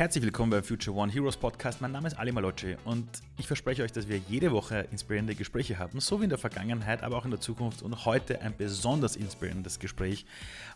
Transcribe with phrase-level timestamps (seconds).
[0.00, 1.82] Herzlich willkommen beim Future One Heroes Podcast.
[1.82, 3.06] Mein Name ist Ali Malocci und
[3.36, 7.02] ich verspreche euch, dass wir jede Woche inspirierende Gespräche haben, so wie in der Vergangenheit,
[7.02, 10.24] aber auch in der Zukunft und heute ein besonders inspirierendes Gespräch,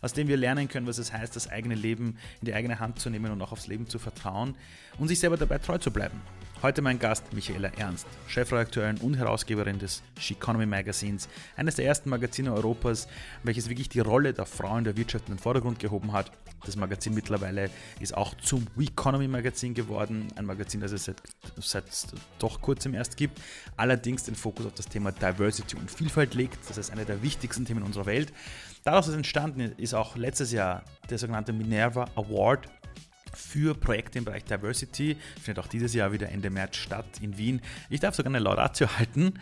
[0.03, 2.99] aus dem wir lernen können, was es heißt, das eigene Leben in die eigene Hand
[2.99, 4.53] zu nehmen und auch aufs Leben zu vertrauen
[4.99, 6.21] und sich selber dabei treu zu bleiben.
[6.61, 11.27] Heute mein Gast Michaela Ernst, Chefredakteurin und Herausgeberin des Sheconomy Magazins,
[11.57, 13.07] eines der ersten Magazine Europas,
[13.43, 16.31] welches wirklich die Rolle der Frau in der Wirtschaft in den Vordergrund gehoben hat.
[16.65, 17.69] Das Magazin mittlerweile
[17.99, 21.21] ist auch zum Weconomy Magazin geworden, ein Magazin, das es seit,
[21.59, 21.85] seit
[22.39, 23.39] doch kurzem erst gibt,
[23.77, 26.57] allerdings den Fokus auf das Thema Diversity und Vielfalt legt.
[26.67, 28.33] Das ist eine der wichtigsten Themen unserer Welt.
[28.83, 32.67] Daraus ist entstanden ist auch letztes Jahr der sogenannte Minerva Award
[33.35, 35.17] für Projekte im Bereich Diversity.
[35.41, 37.61] Findet auch dieses Jahr wieder Ende März statt in Wien.
[37.89, 39.33] Ich darf sogar eine Laudatio halten.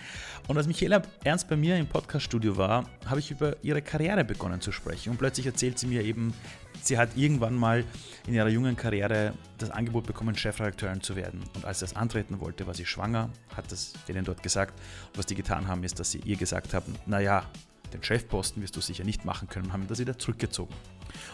[0.47, 4.61] Und als Michaela Ernst bei mir im Podcaststudio war, habe ich über ihre Karriere begonnen
[4.61, 5.11] zu sprechen.
[5.11, 6.33] Und plötzlich erzählt sie mir eben,
[6.81, 7.85] sie hat irgendwann mal
[8.27, 11.43] in ihrer jungen Karriere das Angebot bekommen, Chefredakteurin zu werden.
[11.55, 14.79] Und als sie das antreten wollte, war sie schwanger, hat das denen dort gesagt.
[15.07, 17.45] Und was die getan haben, ist, dass sie ihr gesagt haben, naja,
[17.93, 20.73] den Chefposten wirst du sicher nicht machen können und haben das wieder zurückgezogen.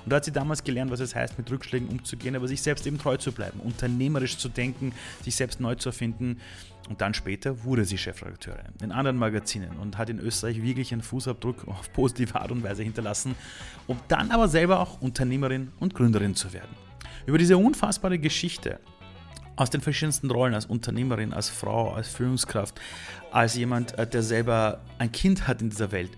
[0.04, 2.86] Und da hat sie damals gelernt, was es heißt, mit Rückschlägen umzugehen, aber sich selbst
[2.88, 6.40] eben treu zu bleiben, unternehmerisch zu denken, sich selbst neu zu erfinden.
[6.90, 11.04] Und dann später wurde sie Chefredakteurin in anderen Magazinen und hat in Österreich wirklich einen
[11.04, 13.36] Fußabdruck auf positive Art und Weise hinterlassen,
[13.86, 16.76] um dann aber selber auch Unternehmerin und Gründerin zu werden.
[17.28, 18.80] Über diese unfassbare Geschichte
[19.56, 22.80] aus den verschiedensten Rollen, als Unternehmerin, als Frau, als Führungskraft,
[23.32, 26.12] als jemand, äh, der selber ein Kind hat in dieser Welt,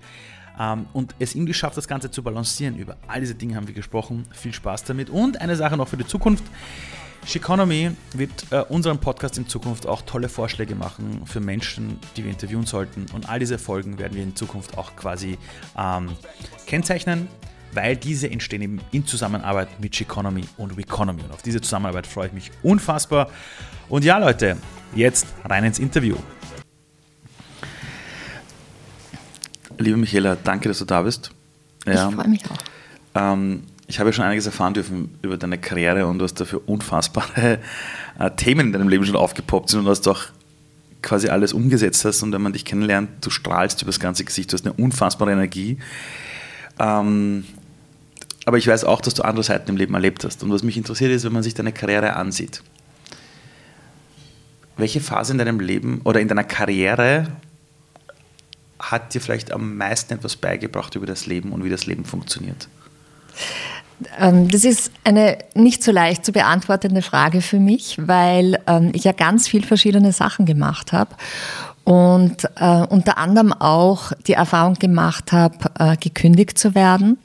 [0.94, 2.78] und es ihm geschafft, das Ganze zu balancieren.
[2.78, 4.26] Über all diese Dinge haben wir gesprochen.
[4.32, 5.10] Viel Spaß damit.
[5.10, 6.44] Und eine Sache noch für die Zukunft.
[7.26, 12.32] Sheconomy wird äh, unseren Podcast in Zukunft auch tolle Vorschläge machen für Menschen, die wir
[12.32, 13.06] interviewen sollten.
[13.14, 15.38] Und all diese Folgen werden wir in Zukunft auch quasi
[15.78, 16.10] ähm,
[16.66, 17.28] kennzeichnen,
[17.74, 21.22] weil diese entstehen eben in Zusammenarbeit mit Sheconomy und Weconomy.
[21.22, 23.30] Und auf diese Zusammenarbeit freue ich mich unfassbar.
[23.88, 24.58] Und ja, Leute,
[24.95, 26.16] jetzt rein ins Interview.
[29.81, 31.31] Liebe Michaela, danke, dass du da bist.
[31.86, 32.58] Ja, ich freue mich auch.
[33.15, 36.61] Ähm, ich habe ja schon einiges erfahren dürfen über deine Karriere und du hast dafür
[36.65, 37.59] unfassbare
[38.19, 40.23] äh, Themen in deinem Leben schon aufgepoppt sind und du hast auch
[41.02, 44.52] quasi alles umgesetzt hast und wenn man dich kennenlernt, du strahlst über das ganze Gesicht,
[44.52, 45.77] du hast eine unfassbare Energie.
[46.80, 47.43] Ähm,
[48.45, 50.42] aber ich weiß auch, dass du andere Seiten im Leben erlebt hast.
[50.43, 52.63] Und was mich interessiert ist, wenn man sich deine Karriere ansieht.
[54.77, 57.27] Welche Phase in deinem Leben oder in deiner Karriere
[58.81, 62.67] hat dir vielleicht am meisten etwas beigebracht über das Leben und wie das Leben funktioniert?
[64.17, 69.03] Ähm, das ist eine nicht so leicht zu beantwortende Frage für mich, weil ähm, ich
[69.03, 71.15] ja ganz viel verschiedene Sachen gemacht habe
[71.83, 77.17] und äh, unter anderem auch die Erfahrung gemacht habe, äh, gekündigt zu werden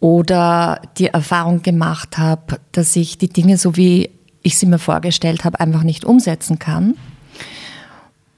[0.00, 4.10] oder die Erfahrung gemacht habe, dass ich die Dinge so wie
[4.42, 6.94] ich sie mir vorgestellt habe, einfach nicht umsetzen kann.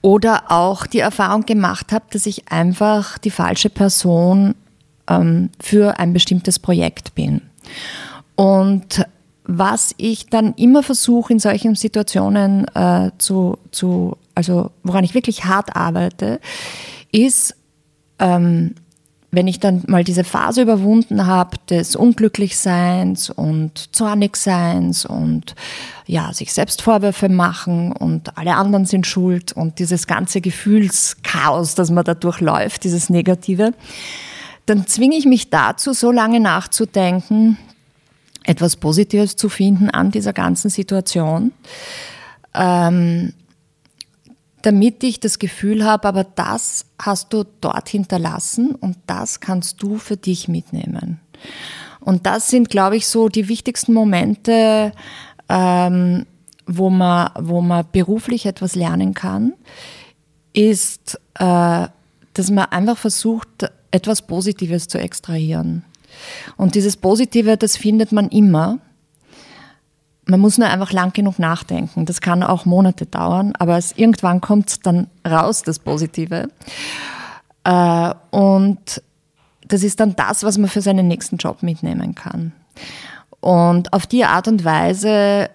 [0.08, 4.54] Oder auch die Erfahrung gemacht habe, dass ich einfach die falsche Person
[5.06, 7.42] ähm, für ein bestimmtes Projekt bin.
[8.34, 9.04] Und
[9.44, 15.44] was ich dann immer versuche in solchen Situationen äh, zu, zu, also woran ich wirklich
[15.44, 16.40] hart arbeite,
[17.12, 17.54] ist,
[18.18, 18.76] ähm,
[19.30, 25.54] wenn ich dann mal diese Phase überwunden habe des Unglücklichseins und Zornigseins und
[26.06, 31.90] ja, sich selbst Vorwürfe machen und alle anderen sind schuld und dieses ganze Gefühlschaos, das
[31.90, 33.74] man da durchläuft, dieses Negative,
[34.64, 37.58] dann zwinge ich mich dazu, so lange nachzudenken,
[38.44, 41.52] etwas Positives zu finden an dieser ganzen Situation.
[42.54, 43.34] Ähm,
[44.62, 49.98] damit ich das Gefühl habe, aber das hast du dort hinterlassen und das kannst du
[49.98, 51.20] für dich mitnehmen.
[52.00, 54.92] Und das sind, glaube ich, so die wichtigsten Momente,
[55.48, 56.26] ähm,
[56.66, 59.54] wo, man, wo man beruflich etwas lernen kann,
[60.52, 61.86] ist, äh,
[62.34, 65.84] dass man einfach versucht, etwas Positives zu extrahieren.
[66.56, 68.78] Und dieses Positive, das findet man immer.
[70.30, 72.04] Man muss nur einfach lang genug nachdenken.
[72.04, 76.50] Das kann auch Monate dauern, aber es, irgendwann kommt dann raus, das Positive.
[77.64, 79.02] Äh, und
[79.66, 82.52] das ist dann das, was man für seinen nächsten Job mitnehmen kann.
[83.40, 85.48] Und auf die Art und Weise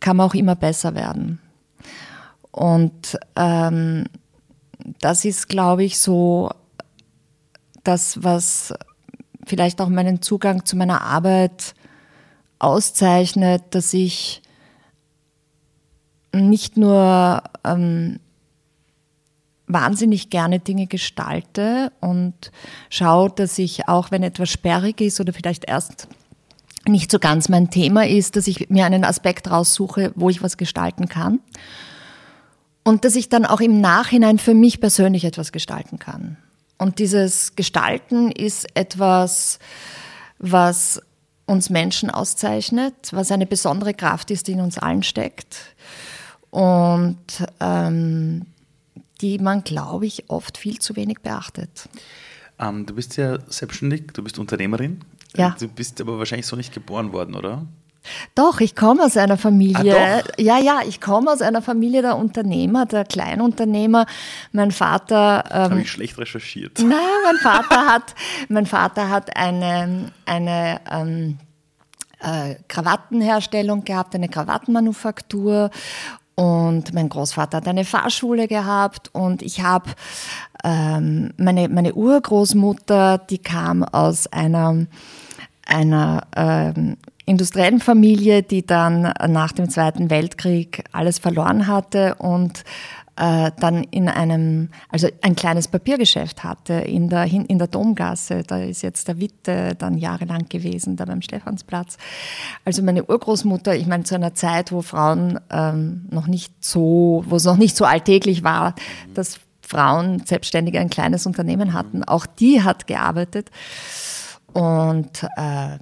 [0.00, 1.38] kann man auch immer besser werden.
[2.50, 4.04] Und ähm,
[5.00, 6.50] das ist, glaube ich, so
[7.84, 8.72] das, was
[9.46, 11.74] vielleicht auch meinen Zugang zu meiner Arbeit
[12.58, 14.42] auszeichnet, dass ich
[16.32, 18.20] nicht nur ähm,
[19.66, 22.50] wahnsinnig gerne Dinge gestalte und
[22.90, 26.08] schaue, dass ich auch, wenn etwas sperrig ist oder vielleicht erst
[26.88, 30.56] nicht so ganz mein Thema ist, dass ich mir einen Aspekt raussuche, wo ich was
[30.56, 31.40] gestalten kann.
[32.84, 36.36] Und dass ich dann auch im Nachhinein für mich persönlich etwas gestalten kann.
[36.78, 39.58] Und dieses Gestalten ist etwas,
[40.38, 41.02] was
[41.46, 45.74] uns Menschen auszeichnet, was eine besondere Kraft ist, die in uns allen steckt.
[46.50, 47.16] Und
[47.60, 48.46] ähm,
[49.20, 51.88] die man, glaube ich, oft viel zu wenig beachtet.
[52.58, 55.00] Ähm, du bist ja selbstständig, du bist Unternehmerin.
[55.36, 55.56] Ja.
[55.58, 57.66] Du bist aber wahrscheinlich so nicht geboren worden, oder?
[58.34, 59.96] Doch, ich komme aus einer Familie.
[59.96, 64.06] Ah, ja, ja, ich komme aus einer Familie der Unternehmer, der Kleinunternehmer.
[64.52, 65.44] Mein Vater.
[65.50, 66.78] Ähm, Habe ich schlecht recherchiert.
[66.78, 68.14] Nein, mein Vater hat,
[68.48, 71.38] mein Vater hat eine, eine ähm,
[72.20, 75.70] äh, Krawattenherstellung gehabt, eine Krawattenmanufaktur
[76.36, 79.90] und mein Großvater hat eine Fahrschule gehabt und ich habe
[80.64, 84.86] ähm, meine, meine Urgroßmutter, die kam aus einer,
[85.66, 92.64] einer ähm, industriellen Familie, die dann nach dem Zweiten Weltkrieg alles verloren hatte und
[93.16, 98.42] äh, dann in einem, also ein kleines Papiergeschäft hatte in der, in der Domgasse.
[98.46, 101.96] Da ist jetzt der Witte dann jahrelang gewesen, da beim Stephansplatz.
[102.64, 107.36] Also meine Urgroßmutter, ich meine, zu einer Zeit, wo Frauen ähm, noch nicht so, wo
[107.36, 108.74] es noch nicht so alltäglich war,
[109.14, 112.04] dass Frauen selbstständig ein kleines Unternehmen hatten.
[112.04, 113.50] Auch die hat gearbeitet.
[114.52, 115.78] Und, äh,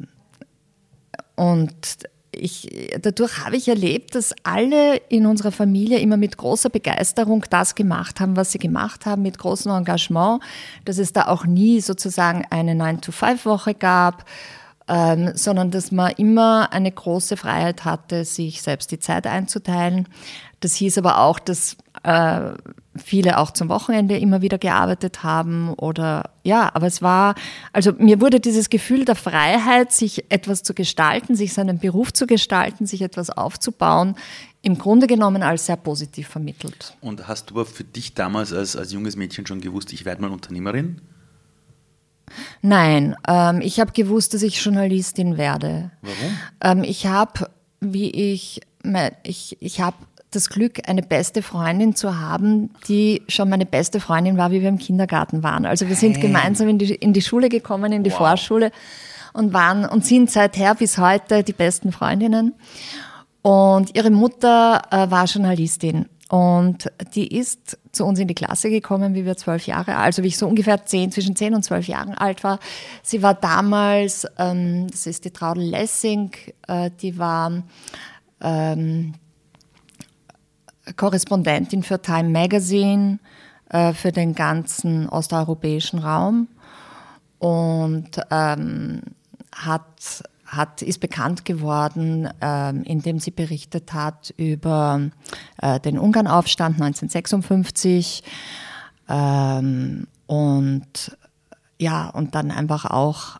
[1.36, 1.74] und
[2.36, 7.74] ich, dadurch habe ich erlebt, dass alle in unserer Familie immer mit großer Begeisterung das
[7.74, 10.42] gemacht haben, was sie gemacht haben, mit großem Engagement,
[10.84, 14.24] dass es da auch nie sozusagen eine 9-to-5-Woche gab,
[14.88, 20.08] ähm, sondern dass man immer eine große Freiheit hatte, sich selbst die Zeit einzuteilen.
[20.60, 22.52] Das hieß aber auch, dass äh,
[22.96, 27.34] viele auch zum Wochenende immer wieder gearbeitet haben oder ja, aber es war,
[27.72, 32.26] also mir wurde dieses Gefühl der Freiheit, sich etwas zu gestalten, sich seinen Beruf zu
[32.26, 34.14] gestalten, sich etwas aufzubauen,
[34.62, 36.96] im Grunde genommen als sehr positiv vermittelt.
[37.00, 40.22] Und hast du aber für dich damals als, als junges Mädchen schon gewusst, ich werde
[40.22, 41.00] mal Unternehmerin?
[42.62, 45.90] Nein, ähm, ich habe gewusst, dass ich Journalistin werde.
[46.02, 46.38] Warum?
[46.60, 47.50] Ähm, ich habe,
[47.80, 48.60] wie ich,
[49.22, 49.96] ich, ich habe
[50.34, 54.68] das Glück, eine beste Freundin zu haben, die schon meine beste Freundin war, wie wir
[54.68, 55.66] im Kindergarten waren.
[55.66, 56.22] Also wir sind hey.
[56.22, 58.18] gemeinsam in die, in die Schule gekommen, in die wow.
[58.18, 58.70] Vorschule
[59.32, 62.54] und waren und sind seither bis heute die besten Freundinnen.
[63.42, 69.14] Und ihre Mutter äh, war Journalistin und die ist zu uns in die Klasse gekommen,
[69.14, 72.14] wie wir zwölf Jahre, also wie ich so ungefähr zehn, zwischen zehn und zwölf Jahren
[72.14, 72.58] alt war.
[73.02, 76.30] Sie war damals, ähm, das ist die Traudel Lessing,
[76.66, 77.62] äh, die war
[78.40, 79.14] ähm,
[80.96, 83.18] Korrespondentin für Time Magazine
[83.70, 86.48] äh, für den ganzen osteuropäischen Raum.
[87.38, 89.02] Und ähm,
[89.54, 95.10] hat, hat, ist bekannt geworden, ähm, indem sie berichtet hat über
[95.60, 98.22] äh, den Ungarnaufstand 1956
[99.08, 101.16] ähm, und
[101.78, 103.38] ja, und dann einfach auch,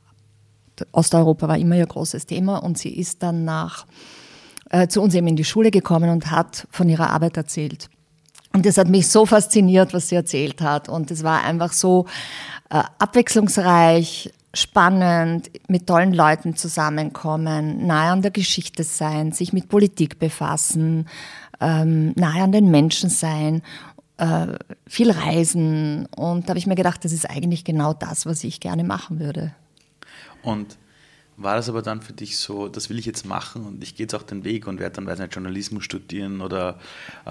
[0.93, 3.87] Osteuropa war immer ihr großes Thema und sie ist dann nach
[4.74, 7.88] äh, zu uns eben in die Schule gekommen und hat von ihrer Arbeit erzählt.
[8.52, 10.88] Und das hat mich so fasziniert, was sie erzählt hat.
[10.88, 12.06] Und es war einfach so
[12.70, 20.19] äh, abwechslungsreich, spannend, mit tollen Leuten zusammenkommen, nahe an der Geschichte sein, sich mit Politik
[20.19, 21.06] befassen,
[21.60, 23.62] ähm, nahe an den Menschen sein,
[24.16, 24.48] äh,
[24.88, 26.06] viel reisen.
[26.16, 29.20] Und da habe ich mir gedacht, das ist eigentlich genau das, was ich gerne machen
[29.20, 29.54] würde.
[30.43, 30.78] Und
[31.36, 34.05] war das aber dann für dich so, das will ich jetzt machen und ich gehe
[34.05, 36.79] jetzt auch den Weg und werde dann, weiß nicht, Journalismus studieren oder,
[37.26, 37.31] äh,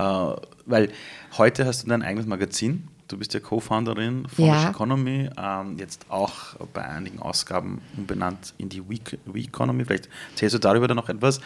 [0.66, 0.92] weil
[1.38, 4.70] heute hast du dein eigenes Magazin, du bist ja Co-Founderin von ja.
[4.70, 10.56] Economy, ähm, jetzt auch bei einigen Ausgaben umbenannt in die Week, Week Economy, vielleicht erzählst
[10.56, 11.40] du darüber dann noch etwas.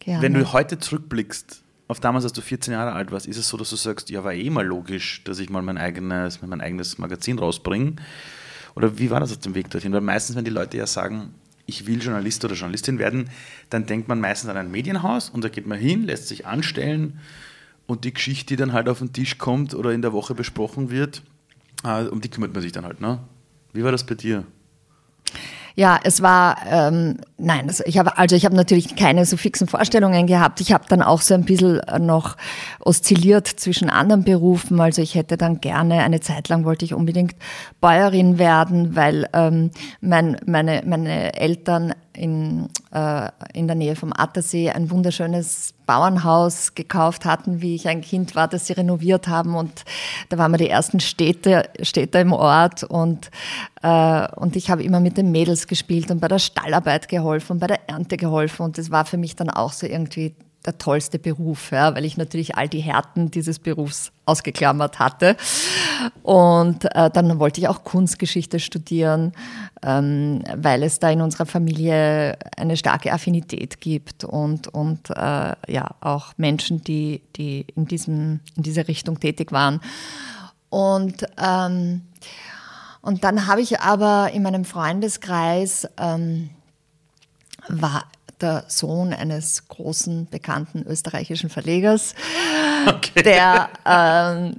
[0.00, 0.22] Gerne.
[0.22, 3.56] Wenn du heute zurückblickst, auf damals, als du 14 Jahre alt warst, ist es so,
[3.56, 6.98] dass du sagst, ja, war eh mal logisch, dass ich mal mein eigenes, mein eigenes
[6.98, 7.96] Magazin rausbringe.
[8.74, 9.92] Oder wie war das auf dem Weg dorthin?
[9.92, 11.34] Weil meistens, wenn die Leute ja sagen,
[11.66, 13.30] ich will Journalist oder Journalistin werden,
[13.70, 17.20] dann denkt man meistens an ein Medienhaus und da geht man hin, lässt sich anstellen
[17.86, 20.90] und die Geschichte, die dann halt auf den Tisch kommt oder in der Woche besprochen
[20.90, 21.22] wird,
[21.84, 23.00] äh, um die kümmert man sich dann halt.
[23.00, 23.20] Ne?
[23.72, 24.44] Wie war das bei dir?
[25.76, 29.66] Ja, es war, ähm, nein, also ich habe also ich habe natürlich keine so fixen
[29.66, 30.60] Vorstellungen gehabt.
[30.60, 32.36] Ich habe dann auch so ein bisschen noch
[32.78, 34.80] oszilliert zwischen anderen Berufen.
[34.80, 37.34] Also ich hätte dann gerne, eine Zeit lang wollte ich unbedingt
[37.80, 44.70] Bäuerin werden, weil ähm, mein, meine, meine Eltern in, äh, in der Nähe vom Attersee
[44.70, 49.54] ein wunderschönes Bauernhaus gekauft hatten, wie ich ein Kind war, das sie renoviert haben.
[49.54, 49.84] Und
[50.28, 52.84] da waren wir die ersten Städte, Städte im Ort.
[52.84, 53.30] Und,
[53.82, 57.66] äh, und ich habe immer mit den Mädels gespielt und bei der Stallarbeit geholfen bei
[57.66, 58.64] der Ernte geholfen.
[58.64, 62.16] Und das war für mich dann auch so irgendwie der tollste Beruf, ja, weil ich
[62.16, 65.36] natürlich all die Härten dieses Berufs ausgeklammert hatte.
[66.22, 69.32] Und äh, dann wollte ich auch Kunstgeschichte studieren,
[69.82, 75.90] ähm, weil es da in unserer Familie eine starke Affinität gibt und, und äh, ja,
[76.00, 79.80] auch Menschen, die, die in, diesem, in dieser Richtung tätig waren.
[80.70, 82.02] Und, ähm,
[83.00, 86.50] und dann habe ich aber in meinem Freundeskreis ähm,
[87.68, 88.04] war
[88.44, 92.14] der Sohn eines großen, bekannten österreichischen Verlegers,
[92.86, 93.22] okay.
[93.22, 94.56] der, ähm,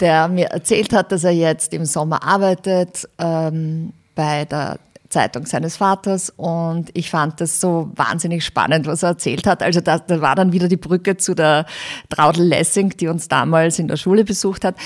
[0.00, 4.78] der mir erzählt hat, dass er jetzt im Sommer arbeitet ähm, bei der
[5.08, 9.62] Zeitung seines Vaters und ich fand das so wahnsinnig spannend, was er erzählt hat.
[9.62, 11.66] Also da, da war dann wieder die Brücke zu der
[12.08, 14.76] Traudel Lessing, die uns damals in der Schule besucht hat,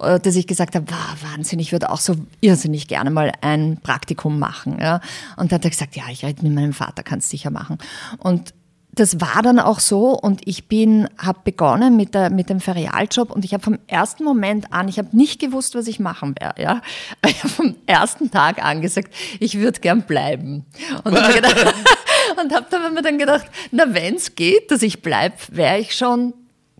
[0.00, 3.78] äh, dass ich gesagt habe, wow, Wahnsinn, ich würde auch so irrsinnig gerne mal ein
[3.82, 4.78] Praktikum machen.
[4.80, 5.00] Ja.
[5.36, 7.78] Und dann hat er gesagt, ja, ich rede mit meinem Vater, kannst sicher machen.
[8.18, 8.54] Und
[8.94, 13.30] das war dann auch so und ich bin, habe begonnen mit, der, mit dem Ferialjob
[13.30, 16.62] und ich habe vom ersten Moment an, ich habe nicht gewusst, was ich machen werde.
[16.62, 16.82] Ja?
[17.26, 20.66] Ich habe vom ersten Tag an gesagt, ich würde gern bleiben.
[21.04, 21.42] Und habe
[22.54, 26.34] hab dann mir dann gedacht, na wenn es geht, dass ich bleibe, wäre ich schon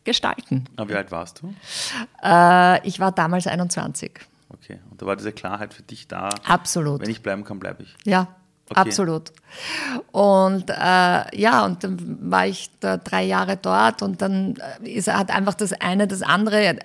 [0.04, 0.64] gestalten.
[0.76, 1.54] Aber wie alt warst du?
[2.22, 4.12] Äh, ich war damals 21.
[4.50, 6.28] Okay, und da war diese Klarheit für dich da.
[6.44, 7.00] Absolut.
[7.00, 7.96] Wenn ich bleiben kann, bleibe ich.
[8.04, 8.28] Ja,
[8.72, 8.80] Okay.
[8.80, 9.32] Absolut.
[10.12, 15.12] Und äh, ja, und dann war ich da drei Jahre dort und dann äh, ist,
[15.12, 16.78] hat einfach das eine das andere.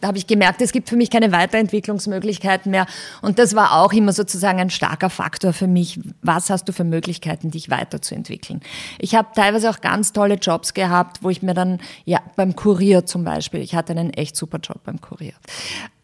[0.00, 2.86] Da habe ich gemerkt, es gibt für mich keine Weiterentwicklungsmöglichkeiten mehr.
[3.20, 6.00] Und das war auch immer sozusagen ein starker Faktor für mich.
[6.22, 8.62] Was hast du für Möglichkeiten, dich weiterzuentwickeln?
[8.98, 13.04] Ich habe teilweise auch ganz tolle Jobs gehabt, wo ich mir dann, ja, beim Kurier
[13.04, 15.34] zum Beispiel, ich hatte einen echt super Job beim Kurier.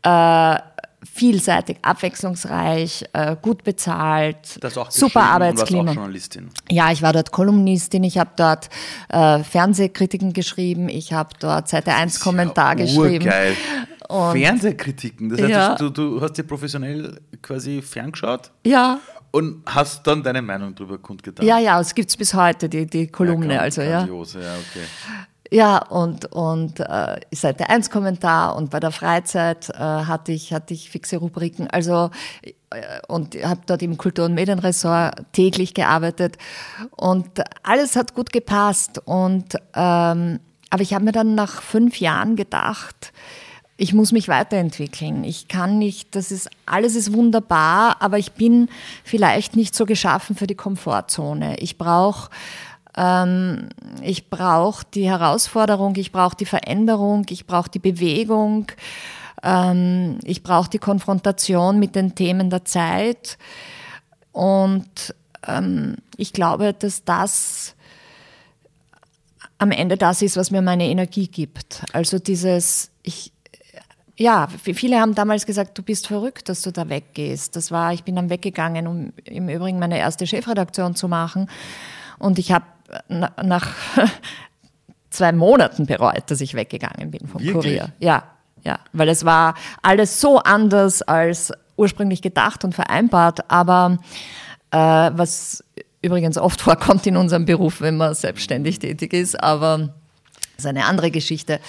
[0.03, 0.59] Äh,
[1.05, 4.59] vielseitig, abwechslungsreich, äh, gut bezahlt,
[4.91, 5.85] super Arbeitsklima.
[5.85, 6.51] Du auch Journalistin.
[6.71, 8.69] Ja, ich war dort Kolumnistin, ich habe dort
[9.09, 13.31] äh, Fernsehkritiken geschrieben, ich habe dort Seite 1 Kommentar ja geschrieben.
[14.09, 15.75] Und Fernsehkritiken, das heißt, ja.
[15.77, 18.51] du, du hast dir professionell quasi ferngeschaut?
[18.65, 19.01] Ja.
[19.31, 21.45] Und hast dann deine Meinung darüber kundgetan?
[21.45, 23.55] Ja, ja, es gibt es bis heute, die, die Kolumne.
[23.55, 24.07] Ja, also, ja.
[24.07, 24.87] ja okay.
[25.51, 30.75] Ja, und, und äh, Seite 1 Kommentar und bei der Freizeit äh, hatte, ich, hatte
[30.75, 31.69] ich fixe Rubriken.
[31.69, 32.11] Also
[32.71, 36.37] äh, und habe dort im Kultur- und Medienressort täglich gearbeitet
[36.97, 37.29] und
[37.63, 39.01] alles hat gut gepasst.
[39.07, 40.41] Und, ähm,
[40.71, 43.13] aber ich habe mir dann nach fünf Jahren gedacht,
[43.81, 45.23] ich muss mich weiterentwickeln.
[45.23, 48.69] Ich kann nicht, das ist, alles ist wunderbar, aber ich bin
[49.05, 51.59] vielleicht nicht so geschaffen für die Komfortzone.
[51.61, 52.29] Ich brauche
[52.97, 53.69] ähm,
[54.03, 58.73] ich brauche die Herausforderung, ich brauche die Veränderung, ich brauche die Bewegung,
[59.43, 63.39] ähm, ich brauche die Konfrontation mit den Themen der Zeit.
[64.33, 65.15] Und
[65.47, 67.75] ähm, ich glaube, dass das
[69.59, 71.83] am Ende das ist, was mir meine Energie gibt.
[71.93, 73.33] Also dieses, ich,
[74.17, 77.57] ja, viele haben damals gesagt, du bist verrückt, dass du da weggehst.
[77.57, 81.51] Das war, ich bin dann weggegangen, um im Übrigen meine erste Chefredaktion zu machen.
[82.19, 82.65] Und ich habe
[83.09, 83.75] nach
[85.11, 87.55] zwei Monaten bereut, dass ich weggegangen bin vom Wirklich?
[87.55, 87.93] Kurier.
[87.99, 88.25] Ja,
[88.65, 93.99] ja, weil es war alles so anders als ursprünglich gedacht und vereinbart, aber
[94.71, 95.65] äh, was
[96.03, 99.95] übrigens oft vorkommt in unserem Beruf, wenn man selbstständig tätig ist, aber
[100.57, 101.61] das ist eine andere Geschichte.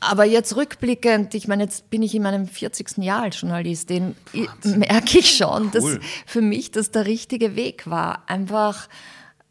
[0.00, 2.98] Aber jetzt rückblickend, ich meine, jetzt bin ich in meinem 40.
[2.98, 4.14] Jahr als Journalistin,
[4.62, 5.70] merke ich schon, cool.
[5.72, 5.84] dass
[6.24, 8.22] für mich das der richtige Weg war.
[8.28, 8.88] Einfach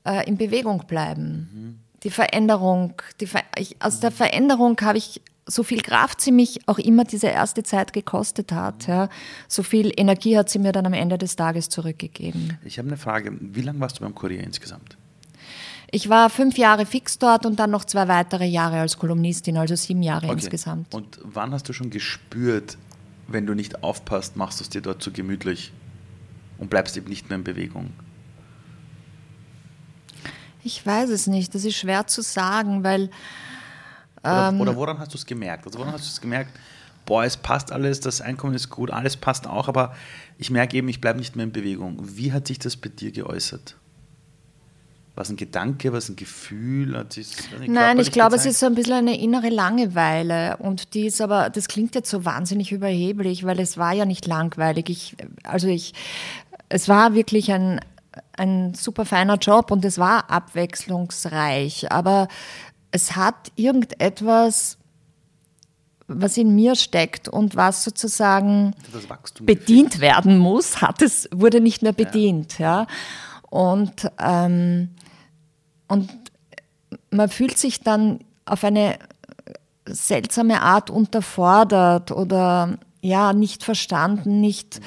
[0.08, 1.50] äh, in Bewegung bleiben.
[1.54, 1.80] Mhm.
[2.04, 6.68] Die Veränderung, die Ver ich, aus der Veränderung habe ich so viel Kraft sie mich
[6.68, 8.88] auch immer diese erste Zeit gekostet hat.
[8.88, 9.10] Ja.
[9.48, 12.58] So viel Energie hat sie mir dann am Ende des Tages zurückgegeben.
[12.64, 13.32] Ich habe eine Frage.
[13.40, 14.98] Wie lange warst du beim Kurier insgesamt?
[15.90, 19.76] Ich war fünf Jahre fix dort und dann noch zwei weitere Jahre als Kolumnistin, also
[19.76, 20.34] sieben Jahre okay.
[20.34, 20.94] insgesamt.
[20.94, 22.78] Und wann hast du schon gespürt,
[23.30, 25.72] wenn du nicht aufpasst, machst du es dir dort zu gemütlich
[26.58, 27.92] und bleibst eben nicht mehr in Bewegung?
[30.68, 31.56] Ich weiß es nicht.
[31.56, 33.10] Das ist schwer zu sagen, weil.
[34.22, 35.66] Oder, ähm, oder woran hast du es gemerkt?
[35.66, 36.52] Also woran hast du es gemerkt?
[37.06, 39.96] Boah, es passt alles, das Einkommen ist gut, alles passt auch, aber
[40.38, 41.98] ich merke eben, ich bleibe nicht mehr in Bewegung.
[42.02, 43.78] Wie hat sich das bei dir geäußert?
[45.16, 46.98] Was ein Gedanke, was ein Gefühl?
[46.98, 47.30] Hat sich,
[47.66, 50.58] Nein, ich glaube, es ist so ein bisschen eine innere Langeweile.
[50.58, 54.28] Und die ist aber, das klingt jetzt so wahnsinnig überheblich, weil es war ja nicht
[54.28, 54.90] langweilig.
[54.90, 55.94] Ich, also ich,
[56.68, 57.80] es war wirklich ein,
[58.38, 62.28] ein super feiner Job und es war abwechslungsreich, aber
[62.92, 64.78] es hat irgendetwas,
[66.08, 68.74] was in mir steckt und was sozusagen
[69.42, 72.60] bedient werden muss, hat es, wurde nicht mehr bedient.
[72.60, 72.82] Ja.
[72.82, 72.88] ja.
[73.50, 74.96] Und, ähm,
[75.88, 76.10] und
[77.10, 79.00] man fühlt sich dann auf eine
[79.86, 84.82] seltsame Art unterfordert oder ja, nicht verstanden, nicht.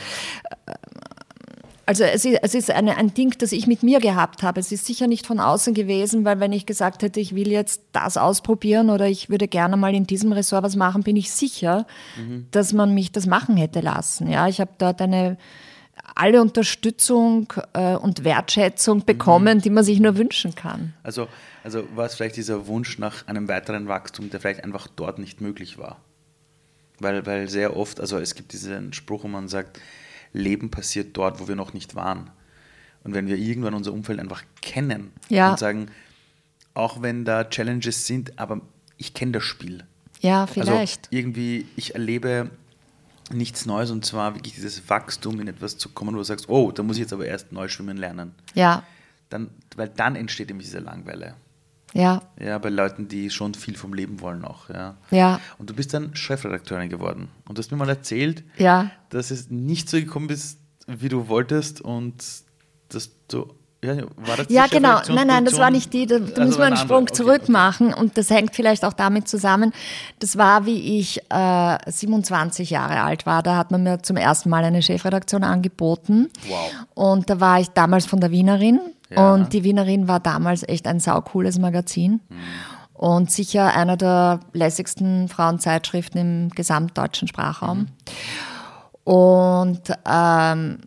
[1.87, 4.61] Also es ist, es ist eine, ein Ding, das ich mit mir gehabt habe.
[4.61, 7.83] Es ist sicher nicht von außen gewesen, weil wenn ich gesagt hätte, ich will jetzt
[7.93, 11.87] das ausprobieren oder ich würde gerne mal in diesem Ressort was machen, bin ich sicher,
[12.17, 12.47] mhm.
[12.53, 14.31] dass man mich das machen hätte lassen.
[14.31, 15.37] Ja, ich habe dort eine
[16.15, 19.63] alle Unterstützung äh, und Wertschätzung bekommen, mhm.
[19.63, 20.95] die man sich nur wünschen kann.
[21.03, 21.29] Also,
[21.65, 25.41] also war es vielleicht dieser Wunsch nach einem weiteren Wachstum, der vielleicht einfach dort nicht
[25.41, 26.01] möglich war?
[26.99, 29.81] Weil, weil sehr oft, also es gibt diesen Spruch, wo man sagt,
[30.33, 32.31] Leben passiert dort, wo wir noch nicht waren.
[33.03, 35.51] Und wenn wir irgendwann unser Umfeld einfach kennen ja.
[35.51, 35.87] und sagen,
[36.75, 38.61] auch wenn da Challenges sind, aber
[38.97, 39.85] ich kenne das Spiel.
[40.21, 41.07] Ja, vielleicht.
[41.07, 42.51] Also irgendwie, ich erlebe
[43.33, 46.73] nichts Neues und zwar wirklich dieses Wachstum in etwas zu kommen, wo du sagst, oh,
[46.73, 48.35] da muss ich jetzt aber erst neu schwimmen lernen.
[48.55, 48.83] Ja.
[49.31, 51.35] Dann, weil dann entsteht nämlich diese Langweile.
[51.93, 52.23] Ja.
[52.39, 54.69] Ja, bei Leuten, die schon viel vom Leben wollen auch.
[54.69, 54.97] Ja.
[55.11, 55.41] ja.
[55.59, 57.29] Und du bist dann Chefredakteurin geworden.
[57.49, 58.91] Und du hast mir mal erzählt, ja.
[59.09, 62.23] dass es nicht so gekommen ist, wie du wolltest und
[62.89, 63.95] dass du ja,
[64.49, 65.01] ja genau.
[65.09, 66.05] Nein, nein, das war nicht die.
[66.05, 67.53] Da, da also müssen wir einen Sprung okay, zurück okay.
[67.53, 67.95] machen.
[67.95, 69.73] Und das hängt vielleicht auch damit zusammen.
[70.19, 73.43] Das war, wie ich äh, 27 Jahre alt war.
[73.43, 76.29] Da hat man mir zum ersten Mal eine Chefredaktion angeboten.
[76.47, 76.71] Wow.
[76.95, 78.81] Und da war ich damals von der Wienerin.
[79.11, 79.35] Ja.
[79.35, 82.21] Und die Wienerin war damals echt ein saucooles Magazin.
[82.29, 82.37] Hm.
[82.95, 87.79] Und sicher einer der lässigsten Frauenzeitschriften im gesamtdeutschen Sprachraum.
[87.79, 87.88] Mhm.
[89.05, 90.79] Und ähm,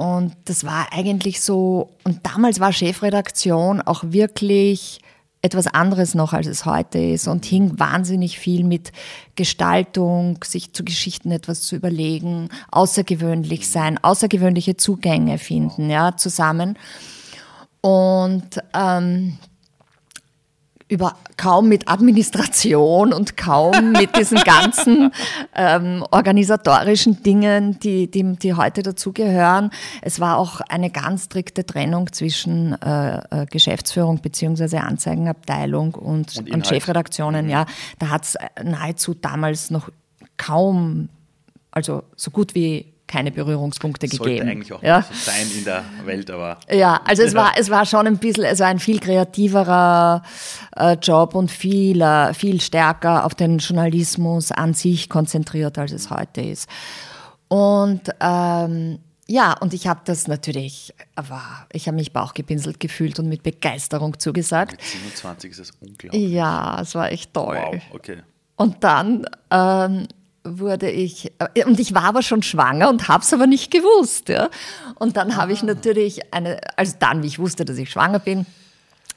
[0.00, 5.02] und das war eigentlich so, und damals war Chefredaktion auch wirklich
[5.42, 8.92] etwas anderes noch, als es heute ist und hing wahnsinnig viel mit
[9.36, 16.78] Gestaltung, sich zu Geschichten etwas zu überlegen, außergewöhnlich sein, außergewöhnliche Zugänge finden, ja, zusammen.
[17.82, 19.38] Und ähm,
[20.90, 25.12] über kaum mit Administration und kaum mit diesen ganzen
[25.54, 29.70] ähm, organisatorischen Dingen, die, die, die heute dazugehören.
[30.02, 36.50] Es war auch eine ganz strikte Trennung zwischen äh, äh Geschäftsführung beziehungsweise Anzeigenabteilung und, und,
[36.50, 37.46] und Chefredaktionen.
[37.46, 37.50] Mhm.
[37.52, 37.66] Ja,
[38.00, 39.90] da hat es nahezu damals noch
[40.36, 41.08] kaum,
[41.70, 44.38] also so gut wie keine Berührungspunkte Sollte gegeben.
[44.38, 45.02] Sollte eigentlich auch ja.
[45.02, 46.58] so sein in der Welt, aber.
[46.70, 50.22] Ja, also es war, es war schon ein bisschen, es war ein viel kreativerer
[50.76, 56.08] äh, Job und viel, äh, viel stärker auf den Journalismus an sich konzentriert, als es
[56.08, 56.68] heute ist.
[57.48, 61.42] Und ähm, ja, und ich habe das natürlich, aber
[61.72, 64.72] ich habe mich bauchgepinselt gefühlt und mit Begeisterung zugesagt.
[64.72, 66.30] Mit 27 ist es unglaublich.
[66.30, 67.58] Ja, es war echt toll.
[67.60, 68.18] Wow, okay.
[68.54, 70.06] Und dann ähm,
[70.58, 74.28] wurde ich, äh, und ich war aber schon schwanger und habe es aber nicht gewusst.
[74.28, 74.48] Ja.
[74.96, 75.66] Und dann habe ich ah.
[75.66, 78.46] natürlich eine, also dann, wie ich wusste, dass ich schwanger bin,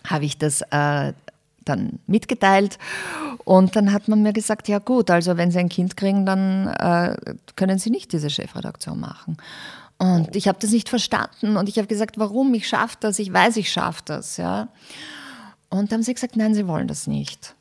[0.06, 1.14] habe ich das äh,
[1.66, 2.78] dann mitgeteilt.
[3.46, 6.68] Und dann hat man mir gesagt, ja gut, also wenn Sie ein Kind kriegen, dann
[6.68, 7.16] äh,
[7.56, 9.38] können Sie nicht diese Chefredaktion machen.
[9.98, 10.32] Und oh.
[10.34, 12.54] ich habe das nicht verstanden und ich habe gesagt, warum?
[12.54, 14.38] Ich schaffe das, ich weiß, ich schaffe das.
[14.38, 14.68] Ja.
[15.74, 17.56] Und haben sie gesagt, nein, sie wollen das nicht.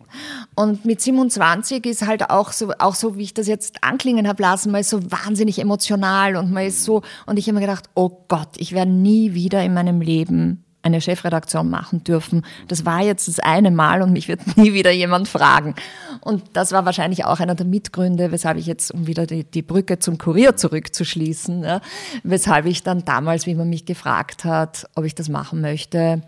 [0.55, 4.42] Und mit 27 ist halt auch so, auch so, wie ich das jetzt anklingen habe
[4.42, 7.88] lassen, man ist so wahnsinnig emotional und man ist so, und ich habe mir gedacht,
[7.94, 12.44] oh Gott, ich werde nie wieder in meinem Leben eine Chefredaktion machen dürfen.
[12.68, 15.75] Das war jetzt das eine Mal und mich wird nie wieder jemand fragen.
[16.20, 19.62] Und das war wahrscheinlich auch einer der Mitgründe, weshalb ich jetzt, um wieder die, die
[19.62, 21.81] Brücke zum Kurier zurückzuschließen, ja,
[22.25, 26.20] weshalb ich dann damals, wie man mich gefragt hat, ob ich das machen möchte,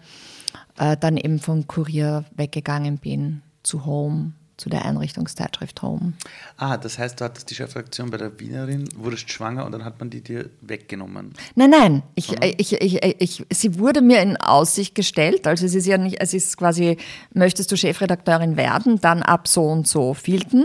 [0.78, 6.12] äh, dann eben vom Kurier weggegangen bin zu Home, zu der Einrichtungszeitschrift Home.
[6.56, 9.98] Ah, das heißt, du hattest die Chefredaktion bei der Wienerin, wurdest schwanger und dann hat
[9.98, 11.32] man die dir weggenommen.
[11.54, 15.46] Nein, nein, ich, ich, ich, ich, sie wurde mir in Aussicht gestellt.
[15.46, 16.98] Also es ist ja nicht, es ist quasi,
[17.32, 20.64] möchtest du Chefredakteurin werden, dann ab so und so vielten.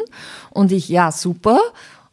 [0.51, 1.59] Und ich, ja, super.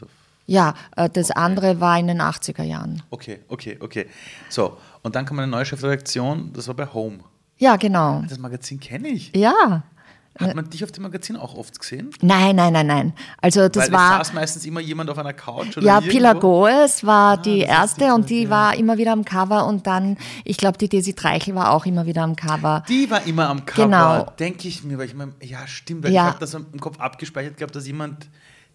[0.49, 3.01] ja, äh, das andere war in den 80er Jahren.
[3.11, 4.07] Okay, okay, okay.
[4.49, 7.19] So, und dann kam eine neue Chefredaktion, das war bei Home.
[7.57, 8.23] Ja, genau.
[8.27, 9.35] Das Magazin kenne ich.
[9.35, 9.83] Ja.
[10.39, 12.11] Hat man dich auf dem Magazin auch oft gesehen?
[12.21, 13.13] Nein, nein, nein, nein.
[13.41, 14.21] Also das Weil war.
[14.21, 16.11] es saß meistens immer jemand auf einer Couch oder Ja, irgendwo.
[16.11, 18.49] Pilar Goes war die ist die erste und Zeit, die ja.
[18.49, 22.05] war immer wieder am Cover und dann, ich glaube, die Desi Treichel war auch immer
[22.05, 22.85] wieder am Cover.
[22.87, 24.23] Die war immer am Cover, Genau.
[24.39, 26.21] denke ich mir, weil ich meine, ja, stimmt, weil Ja.
[26.21, 28.29] ich habe das im Kopf abgespeichert gehabt, dass jemand,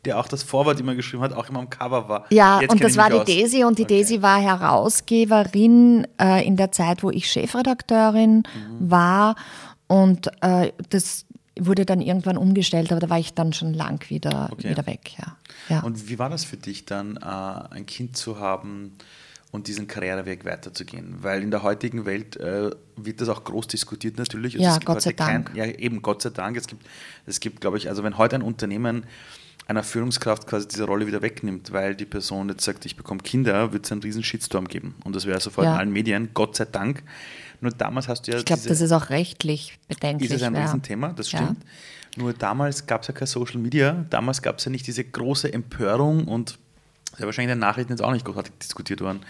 [0.05, 2.27] der auch das Vorwort immer geschrieben hat, auch immer am Cover war.
[2.31, 3.25] Ja, Jetzt und das war die aus.
[3.25, 3.99] Desi und die Okay.
[3.99, 8.90] Desi war Herausgeberin äh, in der Zeit, wo ich Chefredakteurin Mhm.
[8.90, 9.37] war
[9.87, 11.27] und äh, das
[11.59, 14.71] wurde dann irgendwann umgestellt, aber da war ich dann schon lang wieder, Okay.
[14.71, 15.12] wieder weg.
[15.19, 15.37] Ja.
[15.69, 15.81] Ja.
[15.83, 17.21] Und wie war das für dich dann, äh,
[17.75, 18.93] ein Kind zu haben
[19.53, 21.19] und diesen Karriereweg weiterzugehen?
[21.23, 24.55] Weil in der heutigen Welt äh, wird das auch groß diskutiert natürlich.
[24.55, 25.57] Ja, es gibt Gott sei heute kein- Dank.
[25.57, 26.57] Ja, eben, Gott sei Dank.
[26.57, 26.85] Es gibt,
[27.27, 29.05] es gibt glaube ich, also wenn heute ein Unternehmen
[29.66, 33.72] einer Führungskraft quasi diese Rolle wieder wegnimmt, weil die Person jetzt sagt, ich bekomme Kinder,
[33.72, 34.94] wird es einen riesen Shitstorm geben.
[35.05, 35.74] Und das wäre sofort Ja.
[35.74, 37.03] in allen Medien, Gott sei Dank.
[37.61, 40.31] Nur damals hast du ja ich glaube, das ist auch rechtlich bedenklich.
[40.31, 40.62] ist es ein ja.
[40.64, 41.38] Riesenthema, das Ja.
[41.38, 41.64] stimmt.
[42.16, 45.53] Nur damals gab es ja kein Social Media, damals gab es ja nicht diese große
[45.53, 46.59] Empörung und
[47.12, 49.20] ist ja wahrscheinlich in den Nachrichten jetzt auch nicht großartig diskutiert worden.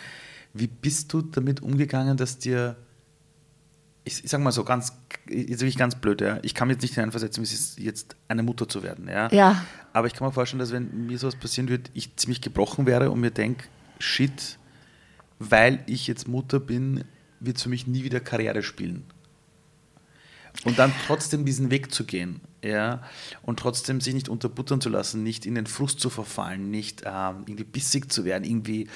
[0.52, 2.76] Wie bist du damit umgegangen, dass dir,
[4.04, 4.92] ich, ich sag mal so ganz,
[5.28, 7.78] jetzt bin ich ganz blöd, ja, ich kann mir jetzt nicht hineinversetzen, wie es ist,
[7.78, 9.30] jetzt eine Mutter zu werden, ja.
[9.32, 9.64] Ja.
[9.92, 13.10] Aber ich kann mir vorstellen, dass wenn mir sowas passieren würde, ich ziemlich gebrochen wäre
[13.10, 13.64] und mir denke,
[13.98, 14.58] shit,
[15.38, 17.04] weil ich jetzt Mutter bin,
[17.40, 19.04] wird es für mich nie wieder Karriere spielen.
[20.64, 23.02] Und dann trotzdem diesen Weg zu gehen, ja,
[23.42, 27.42] und trotzdem sich nicht unterbuttern zu lassen, nicht in den Frust zu verfallen, nicht ähm,
[27.46, 28.88] irgendwie bissig zu werden, irgendwie,